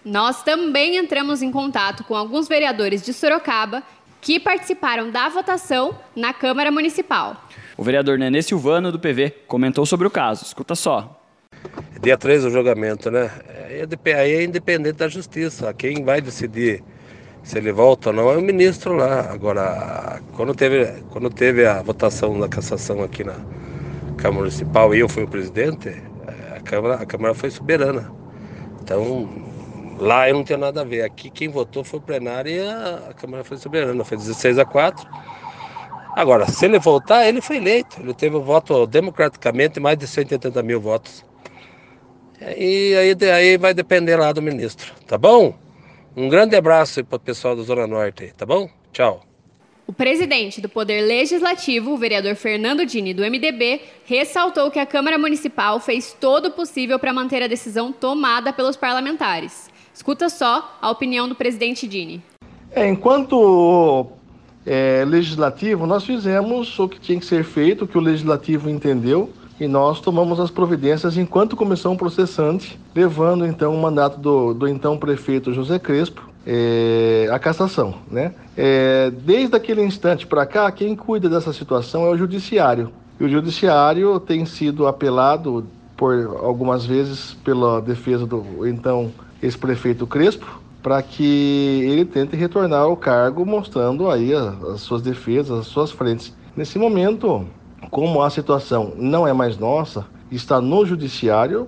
Nós 0.04 0.42
também 0.42 0.96
entramos 0.96 1.42
em 1.42 1.50
contato 1.50 2.04
com 2.04 2.14
alguns 2.14 2.48
vereadores 2.48 3.02
de 3.02 3.12
Sorocaba 3.12 3.82
que 4.20 4.40
participaram 4.40 5.10
da 5.10 5.28
votação 5.28 5.96
na 6.14 6.32
Câmara 6.32 6.70
Municipal. 6.70 7.44
O 7.76 7.84
vereador 7.84 8.18
Nenê 8.18 8.42
Silvano, 8.42 8.90
do 8.90 8.98
PV, 8.98 9.30
comentou 9.46 9.86
sobre 9.86 10.06
o 10.06 10.10
caso. 10.10 10.44
Escuta 10.44 10.74
só. 10.74 11.20
Dia 12.00 12.16
3 12.16 12.44
o 12.44 12.50
julgamento, 12.50 13.10
né? 13.10 13.30
Aí 14.16 14.32
é 14.32 14.44
independente 14.44 14.96
da 14.96 15.08
justiça. 15.08 15.72
Quem 15.74 16.04
vai 16.04 16.20
decidir 16.20 16.82
se 17.42 17.56
ele 17.56 17.72
volta 17.72 18.10
ou 18.10 18.14
não 18.14 18.30
é 18.30 18.36
o 18.36 18.42
ministro 18.42 18.94
lá. 18.94 19.30
Agora, 19.30 20.20
quando 20.34 20.54
teve, 20.54 21.02
quando 21.10 21.30
teve 21.30 21.66
a 21.66 21.80
votação 21.82 22.38
da 22.38 22.48
cassação 22.48 23.02
aqui 23.02 23.24
na 23.24 23.36
Câmara 24.16 24.42
Municipal 24.42 24.94
e 24.94 25.00
eu 25.00 25.08
fui 25.08 25.22
o 25.22 25.28
presidente, 25.28 25.88
é, 25.88 26.56
a 26.56 26.60
Câmara, 26.60 26.96
a 26.96 27.06
Câmara 27.06 27.34
foi 27.34 27.50
soberana. 27.50 28.12
Então, 28.88 29.28
lá 29.98 30.30
eu 30.30 30.34
não 30.34 30.42
tenho 30.42 30.58
nada 30.58 30.80
a 30.80 30.84
ver. 30.84 31.02
Aqui 31.02 31.28
quem 31.28 31.46
votou 31.46 31.84
foi 31.84 31.98
o 31.98 32.02
plenário 32.02 32.50
e 32.50 32.58
a, 32.58 33.10
a 33.10 33.12
Câmara 33.12 33.44
foi 33.44 33.58
soberana, 33.58 34.02
foi 34.02 34.16
16 34.16 34.58
a 34.58 34.64
4. 34.64 35.06
Agora, 36.16 36.46
se 36.46 36.64
ele 36.64 36.78
voltar, 36.78 37.28
ele 37.28 37.42
foi 37.42 37.58
eleito. 37.58 38.00
Ele 38.00 38.14
teve 38.14 38.34
o 38.36 38.42
voto 38.42 38.86
democraticamente, 38.86 39.78
mais 39.78 39.98
de 39.98 40.06
180 40.06 40.62
mil 40.62 40.80
votos. 40.80 41.22
E 42.40 42.94
aí, 42.96 43.30
aí 43.30 43.58
vai 43.58 43.74
depender 43.74 44.16
lá 44.16 44.32
do 44.32 44.40
ministro, 44.40 44.94
tá 45.06 45.18
bom? 45.18 45.54
Um 46.16 46.28
grande 46.28 46.56
abraço 46.56 47.04
para 47.04 47.16
o 47.16 47.20
pessoal 47.20 47.54
da 47.54 47.62
Zona 47.62 47.86
Norte, 47.86 48.32
tá 48.38 48.46
bom? 48.46 48.70
Tchau. 48.90 49.27
O 49.88 49.92
presidente 49.94 50.60
do 50.60 50.68
Poder 50.68 51.00
Legislativo, 51.00 51.94
o 51.94 51.96
vereador 51.96 52.34
Fernando 52.34 52.84
Dini, 52.84 53.14
do 53.14 53.22
MDB, 53.22 53.80
ressaltou 54.04 54.70
que 54.70 54.78
a 54.78 54.84
Câmara 54.84 55.16
Municipal 55.16 55.80
fez 55.80 56.14
todo 56.20 56.48
o 56.48 56.50
possível 56.50 56.98
para 56.98 57.10
manter 57.10 57.42
a 57.42 57.46
decisão 57.46 57.90
tomada 57.90 58.52
pelos 58.52 58.76
parlamentares. 58.76 59.70
Escuta 59.94 60.28
só 60.28 60.76
a 60.82 60.90
opinião 60.90 61.26
do 61.26 61.34
presidente 61.34 61.88
Dini. 61.88 62.22
É, 62.70 62.86
enquanto 62.86 64.08
é, 64.66 65.06
legislativo, 65.06 65.86
nós 65.86 66.04
fizemos 66.04 66.78
o 66.78 66.86
que 66.86 67.00
tinha 67.00 67.18
que 67.18 67.24
ser 67.24 67.42
feito, 67.42 67.86
o 67.86 67.88
que 67.88 67.96
o 67.96 68.02
legislativo 68.02 68.68
entendeu, 68.68 69.32
e 69.58 69.66
nós 69.66 70.02
tomamos 70.02 70.38
as 70.38 70.50
providências 70.50 71.16
enquanto 71.16 71.56
comissão 71.56 71.96
processante, 71.96 72.78
levando 72.94 73.46
então 73.46 73.74
o 73.74 73.80
mandato 73.80 74.20
do, 74.20 74.52
do 74.52 74.68
então 74.68 74.98
prefeito 74.98 75.54
José 75.54 75.78
Crespo 75.78 76.27
é, 76.50 77.28
a 77.30 77.38
cassação. 77.38 77.96
Né? 78.10 78.32
É, 78.56 79.10
desde 79.10 79.54
aquele 79.54 79.82
instante 79.82 80.26
para 80.26 80.46
cá, 80.46 80.72
quem 80.72 80.96
cuida 80.96 81.28
dessa 81.28 81.52
situação 81.52 82.06
é 82.06 82.10
o 82.10 82.16
judiciário. 82.16 82.90
E 83.20 83.24
o 83.24 83.28
judiciário 83.28 84.18
tem 84.18 84.46
sido 84.46 84.86
apelado 84.86 85.66
por 85.94 86.14
algumas 86.42 86.86
vezes 86.86 87.36
pela 87.44 87.82
defesa 87.82 88.24
do 88.24 88.66
então 88.66 89.12
ex-prefeito 89.42 90.06
Crespo 90.06 90.60
para 90.82 91.02
que 91.02 91.82
ele 91.84 92.04
tente 92.04 92.36
retornar 92.36 92.82
ao 92.82 92.96
cargo, 92.96 93.44
mostrando 93.44 94.08
aí 94.08 94.32
as 94.32 94.80
suas 94.80 95.02
defesas, 95.02 95.58
as 95.58 95.66
suas 95.66 95.90
frentes. 95.90 96.32
Nesse 96.56 96.78
momento, 96.78 97.44
como 97.90 98.22
a 98.22 98.30
situação 98.30 98.92
não 98.96 99.26
é 99.26 99.32
mais 99.32 99.58
nossa, 99.58 100.06
está 100.30 100.60
no 100.60 100.86
judiciário, 100.86 101.66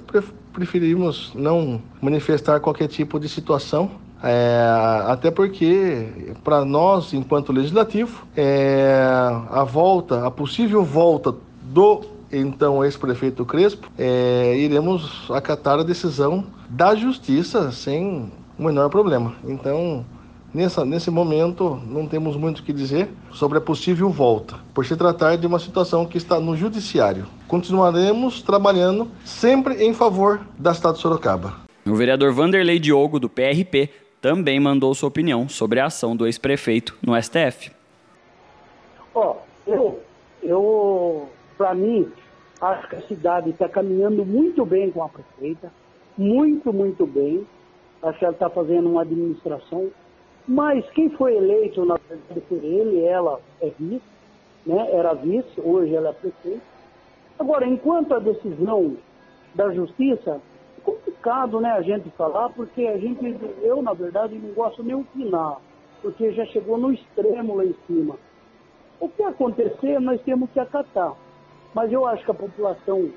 preferimos 0.53 1.33
não 1.35 1.83
manifestar 2.01 2.61
qualquer 2.61 2.87
tipo 2.87 3.19
de 3.19 3.29
situação 3.29 3.91
é, 4.23 4.63
até 5.07 5.31
porque, 5.31 6.35
para 6.45 6.65
nós, 6.65 7.13
enquanto 7.13 7.53
legislativo, 7.53 8.27
é, 8.37 9.01
a 9.51 9.65
volta, 9.65 10.27
a 10.27 10.31
possível 10.31 10.85
volta 10.85 11.35
do 11.63 12.03
então 12.33 12.85
ex-prefeito 12.85 13.45
Crespo, 13.45 13.91
é, 13.99 14.57
iremos 14.57 15.29
acatar 15.31 15.81
a 15.81 15.83
decisão 15.83 16.45
da 16.69 16.95
justiça 16.95 17.73
sem 17.73 18.31
o 18.59 18.65
menor 18.65 18.89
problema. 18.89 19.35
Então, 19.45 20.05
Nessa, 20.53 20.85
nesse 20.85 21.13
momento, 21.13 21.81
não 21.87 22.09
temos 22.09 22.37
muito 22.37 22.59
o 22.59 22.63
que 22.65 22.73
dizer 22.73 23.09
sobre 23.31 23.59
a 23.59 23.61
possível 23.61 24.11
volta, 24.11 24.57
por 24.75 24.85
se 24.85 24.97
tratar 24.97 25.37
de 25.37 25.47
uma 25.47 25.61
situação 25.61 26.05
que 26.05 26.19
está 26.19 26.41
no 26.41 26.57
judiciário. 26.57 27.27
Continuaremos 27.47 28.43
trabalhando 28.43 29.07
sempre 29.25 29.85
em 29.85 29.95
favor 29.95 30.41
da 30.59 30.75
cidade 30.75 30.97
de 30.97 31.03
Sorocaba. 31.03 31.55
O 31.87 31.95
vereador 31.95 32.33
Vanderlei 32.33 32.81
Diogo, 32.81 33.21
do 33.21 33.29
PRP, 33.29 33.91
também 34.21 34.61
mandou 34.61 34.95
sua 34.95 35.09
opinião 35.09 35.49
sobre 35.49 35.81
a 35.81 35.87
ação 35.87 36.15
do 36.15 36.27
ex-prefeito 36.27 36.97
no 37.03 37.21
STF. 37.21 37.73
Ó, 39.15 39.37
oh, 39.37 39.71
eu, 39.71 40.01
eu 40.43 41.29
para 41.57 41.75
mim, 41.75 42.11
acho 42.61 42.89
que 42.89 42.97
a 42.97 43.03
cidade 43.03 43.51
está 43.51 43.69
caminhando 43.69 44.25
muito 44.25 44.65
bem 44.65 44.91
com 44.91 45.03
a 45.03 45.09
prefeita, 45.09 45.73
muito, 46.17 46.73
muito 46.73 47.07
bem. 47.07 47.47
Acho 48.03 48.19
que 48.19 48.25
ela 48.25 48.35
está 48.35 48.49
fazendo 48.49 48.89
uma 48.89 49.03
administração 49.03 49.91
mas 50.47 50.85
quem 50.91 51.09
foi 51.11 51.37
eleito, 51.37 51.85
na 51.85 51.97
verdade, 52.09 52.41
por 52.49 52.59
ele, 52.65 53.05
ela 53.05 53.41
é 53.61 53.71
vice, 53.79 54.03
né? 54.67 54.89
era 54.93 55.15
vice, 55.15 55.61
hoje 55.61 55.95
ela 55.95 56.11
é 56.11 56.13
prefeita. 56.13 56.61
Agora, 57.39 57.69
enquanto 57.69 58.13
a 58.13 58.19
decisão 58.19 58.97
da 59.55 59.73
justiça, 59.73 60.41
complicado 60.91 61.61
né, 61.61 61.71
a 61.71 61.83
gente 61.83 62.11
falar, 62.11 62.49
porque 62.51 62.87
a 62.87 62.99
gente, 62.99 63.37
eu, 63.63 63.83
na 63.83 63.93
verdade, 63.93 64.35
não 64.37 64.53
gosto 64.53 64.83
nem 64.83 64.95
opinar, 64.95 65.59
porque 66.03 66.33
já 66.33 66.45
chegou 66.47 66.79
no 66.79 66.93
extremo 66.93 67.57
lá 67.57 67.65
em 67.65 67.75
cima. 67.87 68.17
O 68.99 69.09
que 69.09 69.23
acontecer, 69.23 70.01
nós 70.01 70.21
temos 70.23 70.51
que 70.51 70.61
acatar. 70.61 71.15
Mas 71.75 71.93
eu 71.93 72.07
acho 72.07 72.25
que 72.25 72.31
a 72.31 72.35
população 72.35 73.11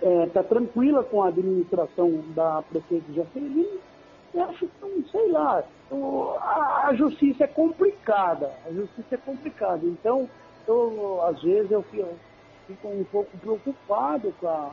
está 0.00 0.08
é, 0.08 0.26
tá 0.26 0.42
tranquila 0.42 1.02
com 1.02 1.22
a 1.22 1.28
administração 1.28 2.22
da 2.34 2.62
prefeita 2.62 3.12
Jacelino, 3.12 3.80
eu 4.34 4.42
acho 4.42 4.66
que, 4.66 5.10
sei 5.10 5.30
lá, 5.30 5.62
a, 6.40 6.88
a, 6.88 6.94
justiça 6.94 7.44
é 7.44 7.46
complicada, 7.46 8.52
a 8.66 8.72
justiça 8.72 9.14
é 9.14 9.18
complicada. 9.18 9.86
Então, 9.86 10.28
eu, 10.66 11.22
às 11.22 11.40
vezes 11.40 11.70
eu 11.70 11.82
fico, 11.84 12.08
fico 12.66 12.88
um 12.88 13.04
pouco 13.04 13.30
preocupado 13.38 14.34
com, 14.40 14.48
a, 14.48 14.72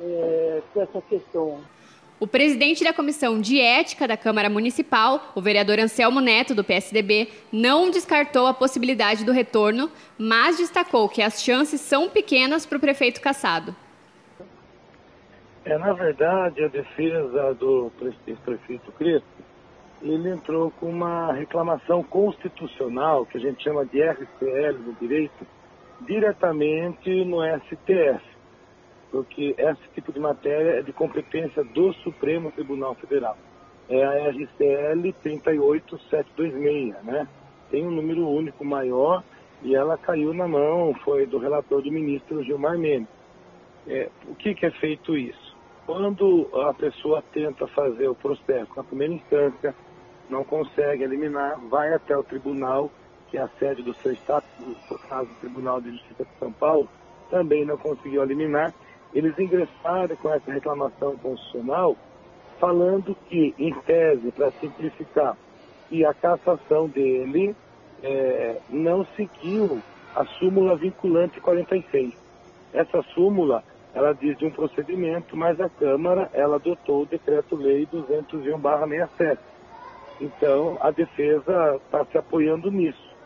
é, 0.00 0.62
com 0.72 0.82
essa 0.82 1.00
questão. 1.02 1.60
O 2.20 2.26
presidente 2.26 2.82
da 2.82 2.92
Comissão 2.92 3.40
de 3.40 3.60
Ética 3.60 4.08
da 4.08 4.16
Câmara 4.16 4.50
Municipal, 4.50 5.32
o 5.36 5.40
vereador 5.40 5.78
Anselmo 5.78 6.20
Neto, 6.20 6.52
do 6.52 6.64
PSDB, 6.64 7.28
não 7.52 7.90
descartou 7.90 8.48
a 8.48 8.54
possibilidade 8.54 9.24
do 9.24 9.30
retorno, 9.30 9.88
mas 10.18 10.56
destacou 10.56 11.08
que 11.08 11.22
as 11.22 11.40
chances 11.40 11.80
são 11.80 12.08
pequenas 12.08 12.66
para 12.66 12.76
o 12.76 12.80
prefeito 12.80 13.20
Cassado. 13.20 13.74
É, 15.64 15.78
na 15.78 15.92
verdade, 15.92 16.64
a 16.64 16.68
defesa 16.68 17.54
do 17.54 17.92
prefeito 18.44 18.90
Crespo, 18.92 19.28
ele 20.02 20.30
entrou 20.30 20.72
com 20.72 20.86
uma 20.86 21.32
reclamação 21.32 22.02
constitucional, 22.02 23.26
que 23.26 23.38
a 23.38 23.40
gente 23.40 23.62
chama 23.62 23.86
de 23.86 24.02
RCL 24.02 24.78
no 24.78 24.92
direito, 24.94 25.46
diretamente 26.00 27.24
no 27.24 27.42
STF, 27.44 28.37
porque 29.10 29.54
esse 29.56 29.88
tipo 29.94 30.12
de 30.12 30.20
matéria 30.20 30.78
é 30.78 30.82
de 30.82 30.92
competência 30.92 31.64
do 31.64 31.92
Supremo 31.94 32.52
Tribunal 32.52 32.94
Federal. 32.94 33.36
É 33.88 34.04
a 34.04 34.28
RCL 34.28 35.12
38726, 35.22 37.04
né? 37.04 37.26
Tem 37.70 37.86
um 37.86 37.90
número 37.90 38.28
único 38.28 38.64
maior 38.64 39.22
e 39.62 39.74
ela 39.74 39.96
caiu 39.96 40.32
na 40.34 40.46
mão, 40.46 40.94
foi 41.04 41.26
do 41.26 41.38
relator 41.38 41.82
do 41.82 41.90
ministro 41.90 42.42
Gilmar 42.44 42.78
Mendes. 42.78 43.08
É, 43.86 44.08
o 44.26 44.34
que, 44.34 44.54
que 44.54 44.66
é 44.66 44.70
feito 44.70 45.16
isso? 45.16 45.56
Quando 45.86 46.50
a 46.68 46.74
pessoa 46.74 47.22
tenta 47.32 47.66
fazer 47.68 48.08
o 48.08 48.14
processo 48.14 48.70
na 48.76 48.84
primeira 48.84 49.14
instância, 49.14 49.74
não 50.28 50.44
consegue 50.44 51.02
eliminar, 51.02 51.58
vai 51.70 51.94
até 51.94 52.14
o 52.14 52.22
tribunal, 52.22 52.90
que 53.28 53.38
é 53.38 53.40
a 53.40 53.48
sede 53.58 53.82
do 53.82 53.94
seu 53.94 54.12
estado, 54.12 54.44
no 54.58 54.98
caso 54.98 55.28
do 55.30 55.34
Tribunal 55.36 55.80
de 55.80 55.92
Justiça 55.92 56.24
de 56.24 56.38
São 56.38 56.52
Paulo, 56.52 56.88
também 57.30 57.64
não 57.64 57.76
conseguiu 57.78 58.22
eliminar. 58.22 58.74
Eles 59.14 59.38
ingressaram 59.38 60.16
com 60.16 60.32
essa 60.32 60.52
reclamação 60.52 61.16
constitucional, 61.16 61.96
falando 62.60 63.16
que, 63.28 63.54
em 63.58 63.72
tese, 63.80 64.30
para 64.32 64.50
simplificar, 64.52 65.36
que 65.88 66.04
a 66.04 66.12
cassação 66.12 66.88
dele 66.88 67.56
é, 68.02 68.58
não 68.68 69.06
seguiu 69.16 69.80
a 70.14 70.24
súmula 70.24 70.76
vinculante 70.76 71.40
46. 71.40 72.12
Essa 72.72 73.02
súmula 73.14 73.64
ela 73.94 74.12
diz 74.12 74.36
de 74.36 74.46
um 74.46 74.50
procedimento, 74.50 75.36
mas 75.36 75.60
a 75.60 75.68
Câmara 75.68 76.30
ela 76.32 76.56
adotou 76.56 77.02
o 77.02 77.06
decreto-lei 77.06 77.86
201/67. 77.86 79.38
Então 80.20 80.76
a 80.80 80.90
defesa 80.90 81.80
está 81.84 82.04
se 82.04 82.18
apoiando 82.18 82.70
nisso. 82.70 83.16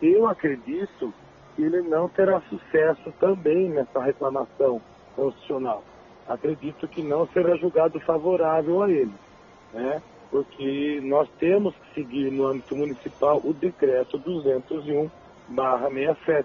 Eu 0.00 0.26
acredito 0.26 1.12
que 1.54 1.62
ele 1.62 1.82
não 1.82 2.08
terá 2.08 2.40
sucesso 2.48 3.12
também 3.20 3.68
nessa 3.68 4.00
reclamação 4.00 4.80
constitucional./Acredito 5.16 6.86
que 6.86 7.02
não 7.02 7.26
será 7.28 7.56
julgado 7.56 7.98
favorável 8.00 8.82
a 8.82 8.90
ele, 8.90 9.14
né? 9.72 10.02
Porque 10.30 11.00
nós 11.02 11.28
temos 11.38 11.74
que 11.74 11.94
seguir 11.94 12.30
no 12.30 12.46
âmbito 12.46 12.76
municipal 12.76 13.40
o 13.42 13.52
decreto 13.52 14.18
201/67. 14.18 16.44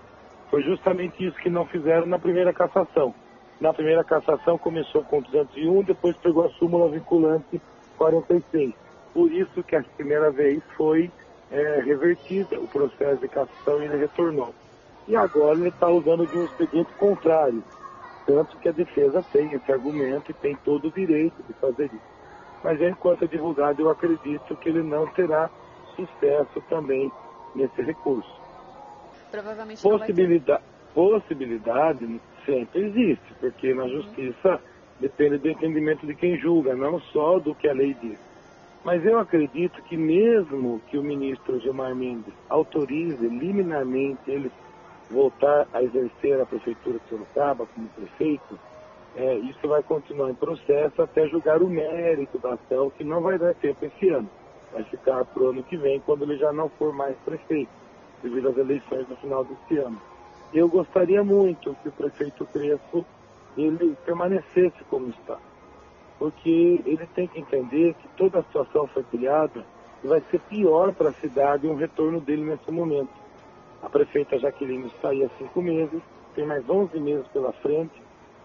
Foi 0.50 0.64
justamente 0.64 1.24
isso 1.26 1.38
que 1.38 1.50
não 1.50 1.66
fizeram 1.66 2.08
na 2.08 2.18
primeira 2.18 2.54
cassação. 2.54 3.14
Na 3.60 3.74
primeira 3.74 4.04
cassação 4.04 4.58
começou 4.58 5.04
com 5.04 5.22
201, 5.22 5.84
depois 5.84 6.16
pegou 6.18 6.46
a 6.46 6.50
súmula 6.52 6.90
vinculante 6.90 7.62
46. 7.98 8.74
Por 9.14 9.32
isso 9.32 9.62
que 9.64 9.76
a 9.76 9.84
primeira 9.84 10.32
vez 10.32 10.64
foi 10.76 11.12
é, 11.52 11.82
revertida 11.86 12.60
o 12.60 12.68
processo 12.68 13.22
de 13.22 13.28
cassação 13.28 13.82
e 13.82 13.86
ele 13.86 13.98
retornou. 13.98 14.54
E 15.08 15.16
agora 15.16 15.58
ele 15.58 15.70
está 15.70 15.88
usando 15.88 16.26
de 16.26 16.38
um 16.38 16.46
expediente 16.46 16.92
contrário. 16.94 17.64
Tanto 18.26 18.58
que 18.58 18.70
a 18.70 18.72
defesa 18.72 19.24
tem 19.32 19.52
esse 19.54 19.72
argumento 19.72 20.32
e 20.32 20.34
tem 20.34 20.56
todo 20.58 20.88
o 20.88 20.92
direito 20.92 21.42
de 21.44 21.54
fazer 21.54 21.86
isso. 21.86 22.12
Mas 22.64 22.80
enquanto 22.82 23.26
advogado, 23.26 23.82
eu 23.82 23.90
acredito 23.90 24.56
que 24.58 24.70
ele 24.70 24.84
não 24.84 25.08
terá 25.08 25.50
sucesso 25.96 26.62
também 26.70 27.12
nesse 27.56 27.82
recurso. 27.82 28.30
Provavelmente 29.32 29.82
Possibilidade, 29.82 30.64
possibilidade 30.94 32.22
sempre 32.46 32.86
existe, 32.86 33.34
porque 33.40 33.74
na 33.74 33.88
justiça 33.88 34.62
depende 35.00 35.38
do 35.38 35.50
entendimento 35.50 36.06
de 36.06 36.16
quem 36.16 36.38
julga, 36.38 36.76
não 36.76 37.00
só 37.00 37.40
do 37.40 37.56
que 37.56 37.68
a 37.68 37.74
lei 37.74 37.96
diz. 37.96 38.20
Mas 38.84 39.06
eu 39.06 39.20
acredito 39.20 39.82
que 39.84 39.96
mesmo 39.96 40.82
que 40.88 40.98
o 40.98 41.04
ministro 41.04 41.60
Gilmar 41.60 41.96
Mendes 41.96 42.34
autorize 42.50 43.28
liminarmente 43.28 44.22
ele 44.28 44.52
voltar 45.12 45.68
a 45.74 45.84
exercer 45.84 46.40
a 46.40 46.46
prefeitura 46.46 47.00
de 47.00 47.10
Sorocaba 47.10 47.66
como 47.66 47.88
prefeito, 47.90 48.60
é, 49.16 49.36
isso 49.36 49.68
vai 49.68 49.84
continuar 49.84 50.32
em 50.32 50.36
processo 50.36 51.02
até 51.02 51.28
julgar 51.28 51.62
o 51.62 51.68
mérito 51.68 52.38
da 52.40 52.54
ação, 52.54 52.90
que 52.90 53.04
não 53.04 53.22
vai 53.22 53.38
dar 53.38 53.54
tempo 53.56 53.86
esse 53.86 54.10
ano. 54.10 54.30
Vai 54.72 54.84
ficar 54.86 55.26
para 55.26 55.44
o 55.44 55.50
ano 55.50 55.64
que 55.64 55.76
vem, 55.76 56.00
quando 56.00 56.24
ele 56.24 56.38
já 56.38 56.54
não 56.54 56.70
for 56.70 56.94
mais 56.94 57.16
prefeito, 57.26 57.72
devido 58.24 58.50
às 58.50 58.58
eleições 58.58 59.08
no 59.10 59.16
final 59.18 59.44
deste 59.44 59.78
ano. 59.78 60.02
Eu 60.54 60.70
gostaria 60.70 61.24
muito 61.24 61.76
que 61.82 61.90
o 61.90 61.92
prefeito 61.92 62.46
Crespo 62.46 63.06
ele 63.58 63.98
permanecesse 64.06 64.84
como 64.90 65.10
está, 65.10 65.38
porque 66.18 66.82
ele 66.86 67.06
tem 67.14 67.28
que 67.28 67.40
entender 67.40 67.94
que 67.96 68.08
toda 68.16 68.40
a 68.40 68.44
situação 68.44 68.88
foi 68.88 69.04
criada 69.04 69.66
e 70.04 70.08
vai 70.08 70.22
ser 70.32 70.40
pior 70.42 70.94
para 70.94 71.10
a 71.10 71.14
cidade 71.14 71.68
um 71.68 71.76
retorno 71.76 72.22
dele 72.22 72.44
nesse 72.44 72.72
momento. 72.72 73.21
A 73.82 73.90
prefeita 73.90 74.38
Jaqueline 74.38 74.88
está 74.88 75.10
aí 75.10 75.24
há 75.24 75.30
cinco 75.38 75.62
meses, 75.62 76.02
tem 76.36 76.46
mais 76.46 76.68
11 76.70 77.00
meses 77.00 77.28
pela 77.30 77.52
frente, 77.52 78.02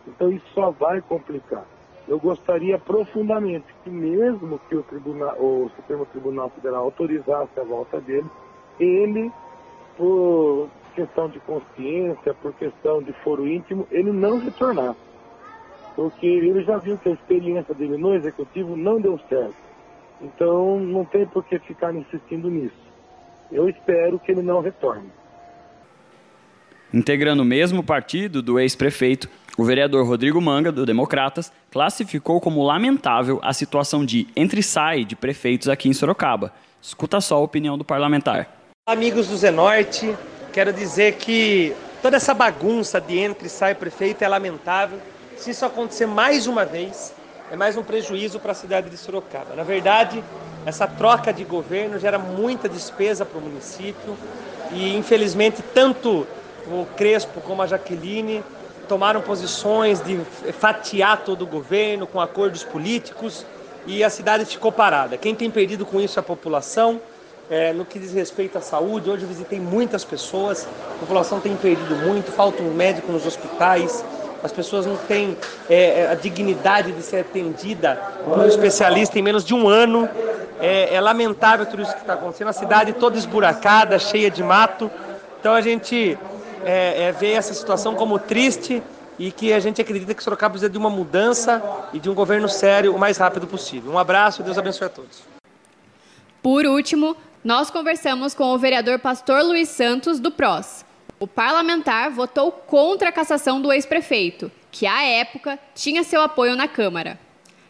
então 0.07 0.31
isso 0.31 0.47
só 0.55 0.71
vai 0.71 1.01
complicar. 1.03 1.65
Eu 2.09 2.19
gostaria 2.21 2.79
profundamente 2.79 3.67
que 3.83 3.91
mesmo 3.91 4.61
que 4.69 4.77
o, 4.77 4.83
tribunal, 4.83 5.37
o 5.39 5.71
Supremo 5.75 6.07
Tribunal 6.07 6.49
Federal 6.51 6.85
autorizasse 6.85 7.59
a 7.59 7.65
volta 7.65 8.01
dele, 8.01 8.27
ele, 8.79 9.33
por 9.97 10.69
questão 10.95 11.29
de 11.29 11.41
consciência, 11.41 12.33
por 12.35 12.53
questão 12.55 13.03
de 13.03 13.13
foro 13.25 13.47
íntimo, 13.47 13.87
ele 13.91 14.13
não 14.13 14.39
retornar. 14.39 14.95
Porque 15.97 16.27
ele 16.27 16.63
já 16.63 16.79
viu 16.79 16.97
que 16.97 17.09
a 17.09 17.13
experiência 17.13 17.75
dele 17.75 17.97
no 17.97 18.15
executivo 18.15 18.77
não 18.77 19.01
deu 19.01 19.19
certo. 19.29 19.57
Então 20.21 20.79
não 20.79 21.05
tem 21.05 21.27
por 21.27 21.45
que 21.45 21.59
ficar 21.59 21.95
insistindo 21.95 22.49
nisso. 22.49 22.87
Eu 23.51 23.69
espero 23.69 24.19
que 24.19 24.31
ele 24.31 24.43
não 24.43 24.61
retorne. 24.61 25.11
Integrando 26.93 27.43
o 27.43 27.47
mesmo 27.47 27.83
partido 27.83 28.41
do 28.41 28.59
ex-prefeito, 28.59 29.29
o 29.59 29.65
vereador 29.65 30.07
Rodrigo 30.07 30.41
Manga, 30.41 30.71
do 30.71 30.87
Democratas, 30.87 31.53
classificou 31.71 32.41
como 32.41 32.63
lamentável 32.63 33.41
a 33.43 33.53
situação 33.53 34.05
de 34.05 34.27
entre-sai 34.37 35.05
de 35.05 35.17
prefeitos 35.17 35.69
aqui 35.69 35.89
em 35.89 35.93
Sorocaba. 35.93 36.53
Escuta 36.81 37.21
só 37.21 37.37
a 37.37 37.41
opinião 37.41 37.77
do 37.77 37.85
parlamentar. 37.85 38.49
Amigos 38.87 39.27
do 39.29 39.37
Zenorte, 39.37 40.15
Quero 40.57 40.73
dizer 40.73 41.17
que 41.17 41.77
toda 42.01 42.17
essa 42.17 42.33
bagunça 42.33 42.99
de 42.99 43.19
entre 43.19 43.47
e 43.47 43.51
sai 43.51 43.75
prefeito 43.75 44.25
é 44.25 44.27
lamentável. 44.27 44.99
Se 45.37 45.51
isso 45.51 45.67
acontecer 45.67 46.07
mais 46.07 46.47
uma 46.47 46.65
vez, 46.65 47.13
é 47.53 47.57
mais 47.57 47.77
um 47.77 47.83
prejuízo 47.83 48.41
para 48.41 48.53
a 48.53 48.55
cidade 48.55 48.89
de 48.89 48.97
Sorocaba. 48.97 49.55
Na 49.55 49.63
verdade, 49.63 50.25
essa 50.65 50.87
troca 50.87 51.31
de 51.31 51.45
governo 51.45 51.99
gera 51.99 52.19
muita 52.19 52.71
despesa 52.71 53.27
para 53.27 53.37
o 53.37 53.43
município 53.43 54.17
e, 54.73 54.97
infelizmente, 54.97 55.63
tanto 55.75 56.27
o 56.69 56.87
Crespo 56.97 57.41
como 57.41 57.63
a 57.63 57.67
Jaqueline 57.67 58.43
tomaram 58.89 59.21
posições 59.21 60.01
de 60.01 60.19
fatiar 60.53 61.23
todo 61.25 61.43
o 61.43 61.47
governo 61.47 62.07
com 62.07 62.21
acordos 62.21 62.63
políticos 62.65 63.45
e 63.87 64.03
a 64.03 64.11
cidade 64.11 64.45
ficou 64.45 64.73
parada. 64.73 65.17
Quem 65.17 65.35
tem 65.35 65.51
perdido 65.51 65.85
com 65.87 66.01
isso 66.01 66.19
é 66.19 66.21
a 66.21 66.23
população. 66.23 67.01
É, 67.49 67.73
no 67.73 67.85
que 67.85 67.97
diz 68.01 68.13
respeito 68.13 68.59
à 68.59 68.61
saúde, 68.61 69.09
hoje 69.09 69.23
eu 69.23 69.29
visitei 69.29 69.61
muitas 69.61 70.05
pessoas, 70.05 70.67
a 70.97 70.99
população 70.99 71.39
tem 71.39 71.55
perdido 71.55 71.95
muito, 71.95 72.33
falta 72.33 72.61
um 72.61 72.75
médico 72.75 73.13
nos 73.13 73.25
hospitais, 73.25 74.05
as 74.43 74.51
pessoas 74.51 74.85
não 74.85 74.97
têm 74.97 75.37
é, 75.71 76.01
é 76.01 76.09
a 76.11 76.15
dignidade 76.15 76.91
de 76.91 77.03
ser 77.03 77.21
atendida 77.21 77.95
por 78.25 78.39
um 78.39 78.47
especialista 78.47 79.17
em 79.17 79.23
menos 79.23 79.45
de 79.45 79.55
um 79.55 79.69
ano. 79.69 80.09
É, 80.59 80.95
é 80.95 81.01
lamentável 81.01 81.67
tudo 81.67 81.83
isso 81.83 81.93
que 81.93 82.01
está 82.01 82.15
acontecendo, 82.15 82.49
a 82.49 82.53
cidade 82.53 82.93
toda 82.95 83.17
esburacada, 83.17 83.97
cheia 83.99 84.29
de 84.29 84.43
mato. 84.43 84.91
Então 85.39 85.55
a 85.55 85.61
gente 85.61 86.19
é, 86.67 87.05
é, 87.05 87.13
vê 87.13 87.33
essa 87.33 87.55
situação 87.55 87.95
como 87.95 88.19
triste 88.19 88.83
e 89.19 89.31
que 89.31 89.53
a 89.53 89.61
gente 89.61 89.81
acredita 89.81 90.13
que 90.13 90.23
Sorocaba 90.23 90.53
precisa 90.53 90.69
de 90.69 90.77
uma 90.77 90.91
mudança 90.91 91.63
e 91.93 92.01
de 92.01 92.11
um 92.11 92.15
governo 92.15 92.49
sério 92.49 92.95
o 92.95 92.99
mais 92.99 93.17
rápido 93.17 93.47
possível. 93.47 93.93
Um 93.93 93.99
abraço, 93.99 94.43
Deus 94.43 94.59
abençoe 94.59 94.87
a 94.87 94.91
todos. 94.91 95.23
Por 96.43 96.67
último, 96.67 97.17
nós 97.45 97.71
conversamos 97.71 98.35
com 98.35 98.53
o 98.53 98.59
vereador 98.59 98.99
Pastor 98.99 99.43
Luiz 99.43 99.69
Santos, 99.69 100.19
do 100.19 100.31
PROS. 100.33 100.85
O 101.19 101.27
parlamentar 101.27 102.11
votou 102.11 102.51
contra 102.51 103.09
a 103.09 103.13
cassação 103.13 103.63
do 103.63 103.73
ex-prefeito, 103.73 104.51
que 104.71 104.87
à 104.87 105.03
época 105.05 105.59
tinha 105.75 106.03
seu 106.03 106.21
apoio 106.21 106.57
na 106.57 106.69
Câmara. 106.69 107.19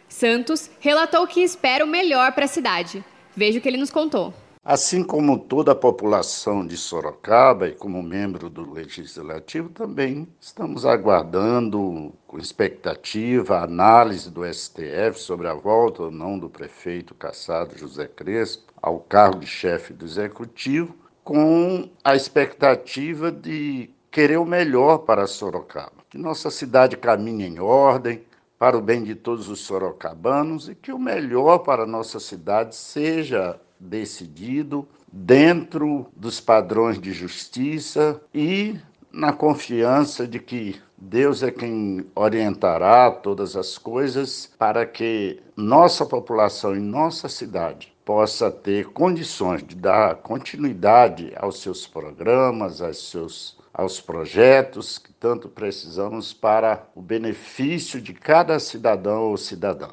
Santos 0.08 0.70
relatou 0.80 1.26
que 1.26 1.40
espera 1.40 1.84
o 1.84 1.88
melhor 1.88 2.32
para 2.32 2.46
a 2.46 2.48
cidade. 2.48 3.04
Veja 3.36 3.58
o 3.58 3.62
que 3.62 3.68
ele 3.68 3.76
nos 3.76 3.90
contou. 3.90 4.32
Assim 4.68 5.04
como 5.04 5.38
toda 5.38 5.70
a 5.70 5.76
população 5.76 6.66
de 6.66 6.76
Sorocaba 6.76 7.68
e 7.68 7.72
como 7.72 8.02
membro 8.02 8.50
do 8.50 8.68
Legislativo, 8.68 9.68
também 9.68 10.26
estamos 10.40 10.84
aguardando 10.84 12.12
com 12.26 12.36
expectativa 12.36 13.58
a 13.58 13.62
análise 13.62 14.28
do 14.28 14.44
STF 14.44 15.20
sobre 15.20 15.46
a 15.46 15.54
volta 15.54 16.02
ou 16.02 16.10
não 16.10 16.36
do 16.36 16.50
prefeito 16.50 17.14
caçado 17.14 17.78
José 17.78 18.08
Crespo 18.08 18.72
ao 18.82 18.98
cargo 18.98 19.38
de 19.38 19.46
chefe 19.46 19.92
do 19.92 20.04
Executivo, 20.04 20.96
com 21.22 21.88
a 22.02 22.16
expectativa 22.16 23.30
de 23.30 23.88
querer 24.10 24.38
o 24.38 24.44
melhor 24.44 24.98
para 24.98 25.28
Sorocaba, 25.28 26.02
que 26.10 26.18
nossa 26.18 26.50
cidade 26.50 26.96
caminhe 26.96 27.46
em 27.46 27.60
ordem, 27.60 28.20
para 28.58 28.76
o 28.76 28.82
bem 28.82 29.04
de 29.04 29.14
todos 29.14 29.48
os 29.48 29.60
sorocabanos 29.60 30.68
e 30.68 30.74
que 30.74 30.90
o 30.90 30.98
melhor 30.98 31.58
para 31.58 31.84
a 31.84 31.86
nossa 31.86 32.18
cidade 32.18 32.74
seja 32.74 33.60
decidido 33.78 34.86
dentro 35.12 36.06
dos 36.14 36.40
padrões 36.40 37.00
de 37.00 37.12
justiça 37.12 38.20
e 38.34 38.76
na 39.12 39.32
confiança 39.32 40.26
de 40.26 40.38
que 40.38 40.80
Deus 40.98 41.42
é 41.42 41.50
quem 41.50 42.06
orientará 42.14 43.10
todas 43.10 43.56
as 43.56 43.78
coisas 43.78 44.50
para 44.58 44.84
que 44.86 45.40
nossa 45.56 46.04
população 46.04 46.74
e 46.74 46.80
nossa 46.80 47.28
cidade 47.28 47.94
possa 48.04 48.50
ter 48.50 48.86
condições 48.88 49.62
de 49.62 49.74
dar 49.74 50.16
continuidade 50.16 51.32
aos 51.36 51.60
seus 51.60 51.86
programas, 51.86 52.80
aos 52.80 53.10
seus 53.10 53.56
aos 53.76 54.00
projetos 54.00 54.96
que 54.96 55.12
tanto 55.12 55.50
precisamos 55.50 56.32
para 56.32 56.88
o 56.94 57.02
benefício 57.02 58.00
de 58.00 58.14
cada 58.14 58.58
cidadão 58.58 59.24
ou 59.24 59.36
cidadã. 59.36 59.90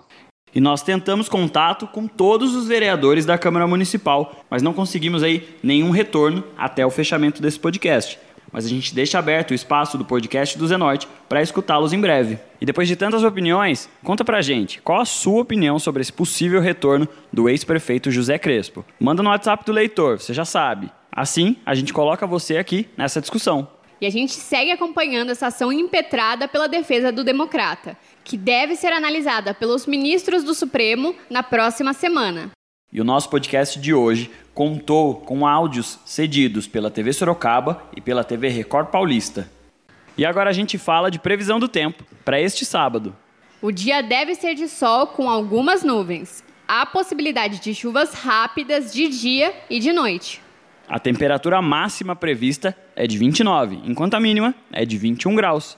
E 0.55 0.59
nós 0.59 0.83
tentamos 0.83 1.27
contato 1.27 1.87
com 1.87 2.07
todos 2.07 2.55
os 2.55 2.67
vereadores 2.67 3.25
da 3.25 3.37
Câmara 3.37 3.65
Municipal, 3.65 4.43
mas 4.49 4.61
não 4.61 4.73
conseguimos 4.73 5.23
aí 5.23 5.57
nenhum 5.63 5.89
retorno 5.89 6.43
até 6.57 6.85
o 6.85 6.91
fechamento 6.91 7.41
desse 7.41 7.59
podcast. 7.59 8.19
Mas 8.51 8.67
a 8.67 8.69
gente 8.69 8.93
deixa 8.93 9.17
aberto 9.17 9.49
o 9.49 9.55
espaço 9.55 9.97
do 9.97 10.05
podcast 10.05 10.55
do 10.59 10.67
Zenorte 10.67 11.07
para 11.27 11.41
escutá-los 11.41 11.91
em 11.91 11.99
breve. 11.99 12.37
E 12.61 12.65
depois 12.67 12.87
de 12.87 12.95
tantas 12.95 13.23
opiniões, 13.23 13.89
conta 14.03 14.23
pra 14.23 14.43
gente 14.43 14.79
qual 14.79 15.01
a 15.01 15.05
sua 15.05 15.41
opinião 15.41 15.79
sobre 15.79 16.03
esse 16.03 16.13
possível 16.13 16.61
retorno 16.61 17.07
do 17.31 17.49
ex-prefeito 17.49 18.11
José 18.11 18.37
Crespo. 18.37 18.85
Manda 18.99 19.23
no 19.23 19.29
WhatsApp 19.31 19.65
do 19.65 19.71
leitor, 19.71 20.19
você 20.19 20.35
já 20.35 20.45
sabe. 20.45 20.91
Assim, 21.11 21.55
a 21.65 21.73
gente 21.73 21.91
coloca 21.91 22.27
você 22.27 22.57
aqui 22.57 22.87
nessa 22.95 23.19
discussão. 23.19 23.67
E 23.99 24.05
a 24.05 24.09
gente 24.09 24.33
segue 24.33 24.69
acompanhando 24.69 25.31
essa 25.31 25.47
ação 25.47 25.71
impetrada 25.71 26.47
pela 26.47 26.67
defesa 26.67 27.11
do 27.11 27.23
democrata, 27.23 27.97
que 28.23 28.37
deve 28.37 28.75
ser 28.75 28.93
analisada 28.93 29.53
pelos 29.53 29.85
ministros 29.85 30.43
do 30.43 30.53
Supremo 30.53 31.15
na 31.29 31.43
próxima 31.43 31.93
semana. 31.93 32.51
E 32.91 33.01
o 33.01 33.03
nosso 33.03 33.29
podcast 33.29 33.79
de 33.79 33.93
hoje 33.93 34.29
contou 34.53 35.15
com 35.15 35.47
áudios 35.47 35.99
cedidos 36.05 36.67
pela 36.67 36.91
TV 36.91 37.11
Sorocaba 37.11 37.83
e 37.97 37.99
pela 37.99 38.23
TV 38.23 38.49
Record 38.49 38.87
Paulista. 38.87 39.51
E 40.15 40.23
agora 40.23 40.51
a 40.51 40.53
gente 40.53 40.77
fala 40.77 41.09
de 41.09 41.17
previsão 41.17 41.59
do 41.59 41.67
tempo 41.67 42.03
para 42.23 42.39
este 42.39 42.65
sábado. 42.65 43.15
O 43.61 43.71
dia 43.71 44.01
deve 44.01 44.35
ser 44.35 44.53
de 44.53 44.67
sol 44.67 45.07
com 45.07 45.27
algumas 45.27 45.83
nuvens. 45.83 46.43
Há 46.67 46.85
possibilidade 46.85 47.59
de 47.59 47.73
chuvas 47.73 48.13
rápidas 48.13 48.93
de 48.93 49.07
dia 49.07 49.53
e 49.69 49.79
de 49.79 49.91
noite. 49.91 50.39
A 50.87 50.99
temperatura 50.99 51.61
máxima 51.61 52.15
prevista 52.15 52.77
é 52.95 53.07
de 53.07 53.17
29, 53.17 53.79
enquanto 53.85 54.13
a 54.13 54.19
mínima 54.19 54.53
é 54.71 54.85
de 54.85 54.97
21 54.97 55.33
graus. 55.35 55.77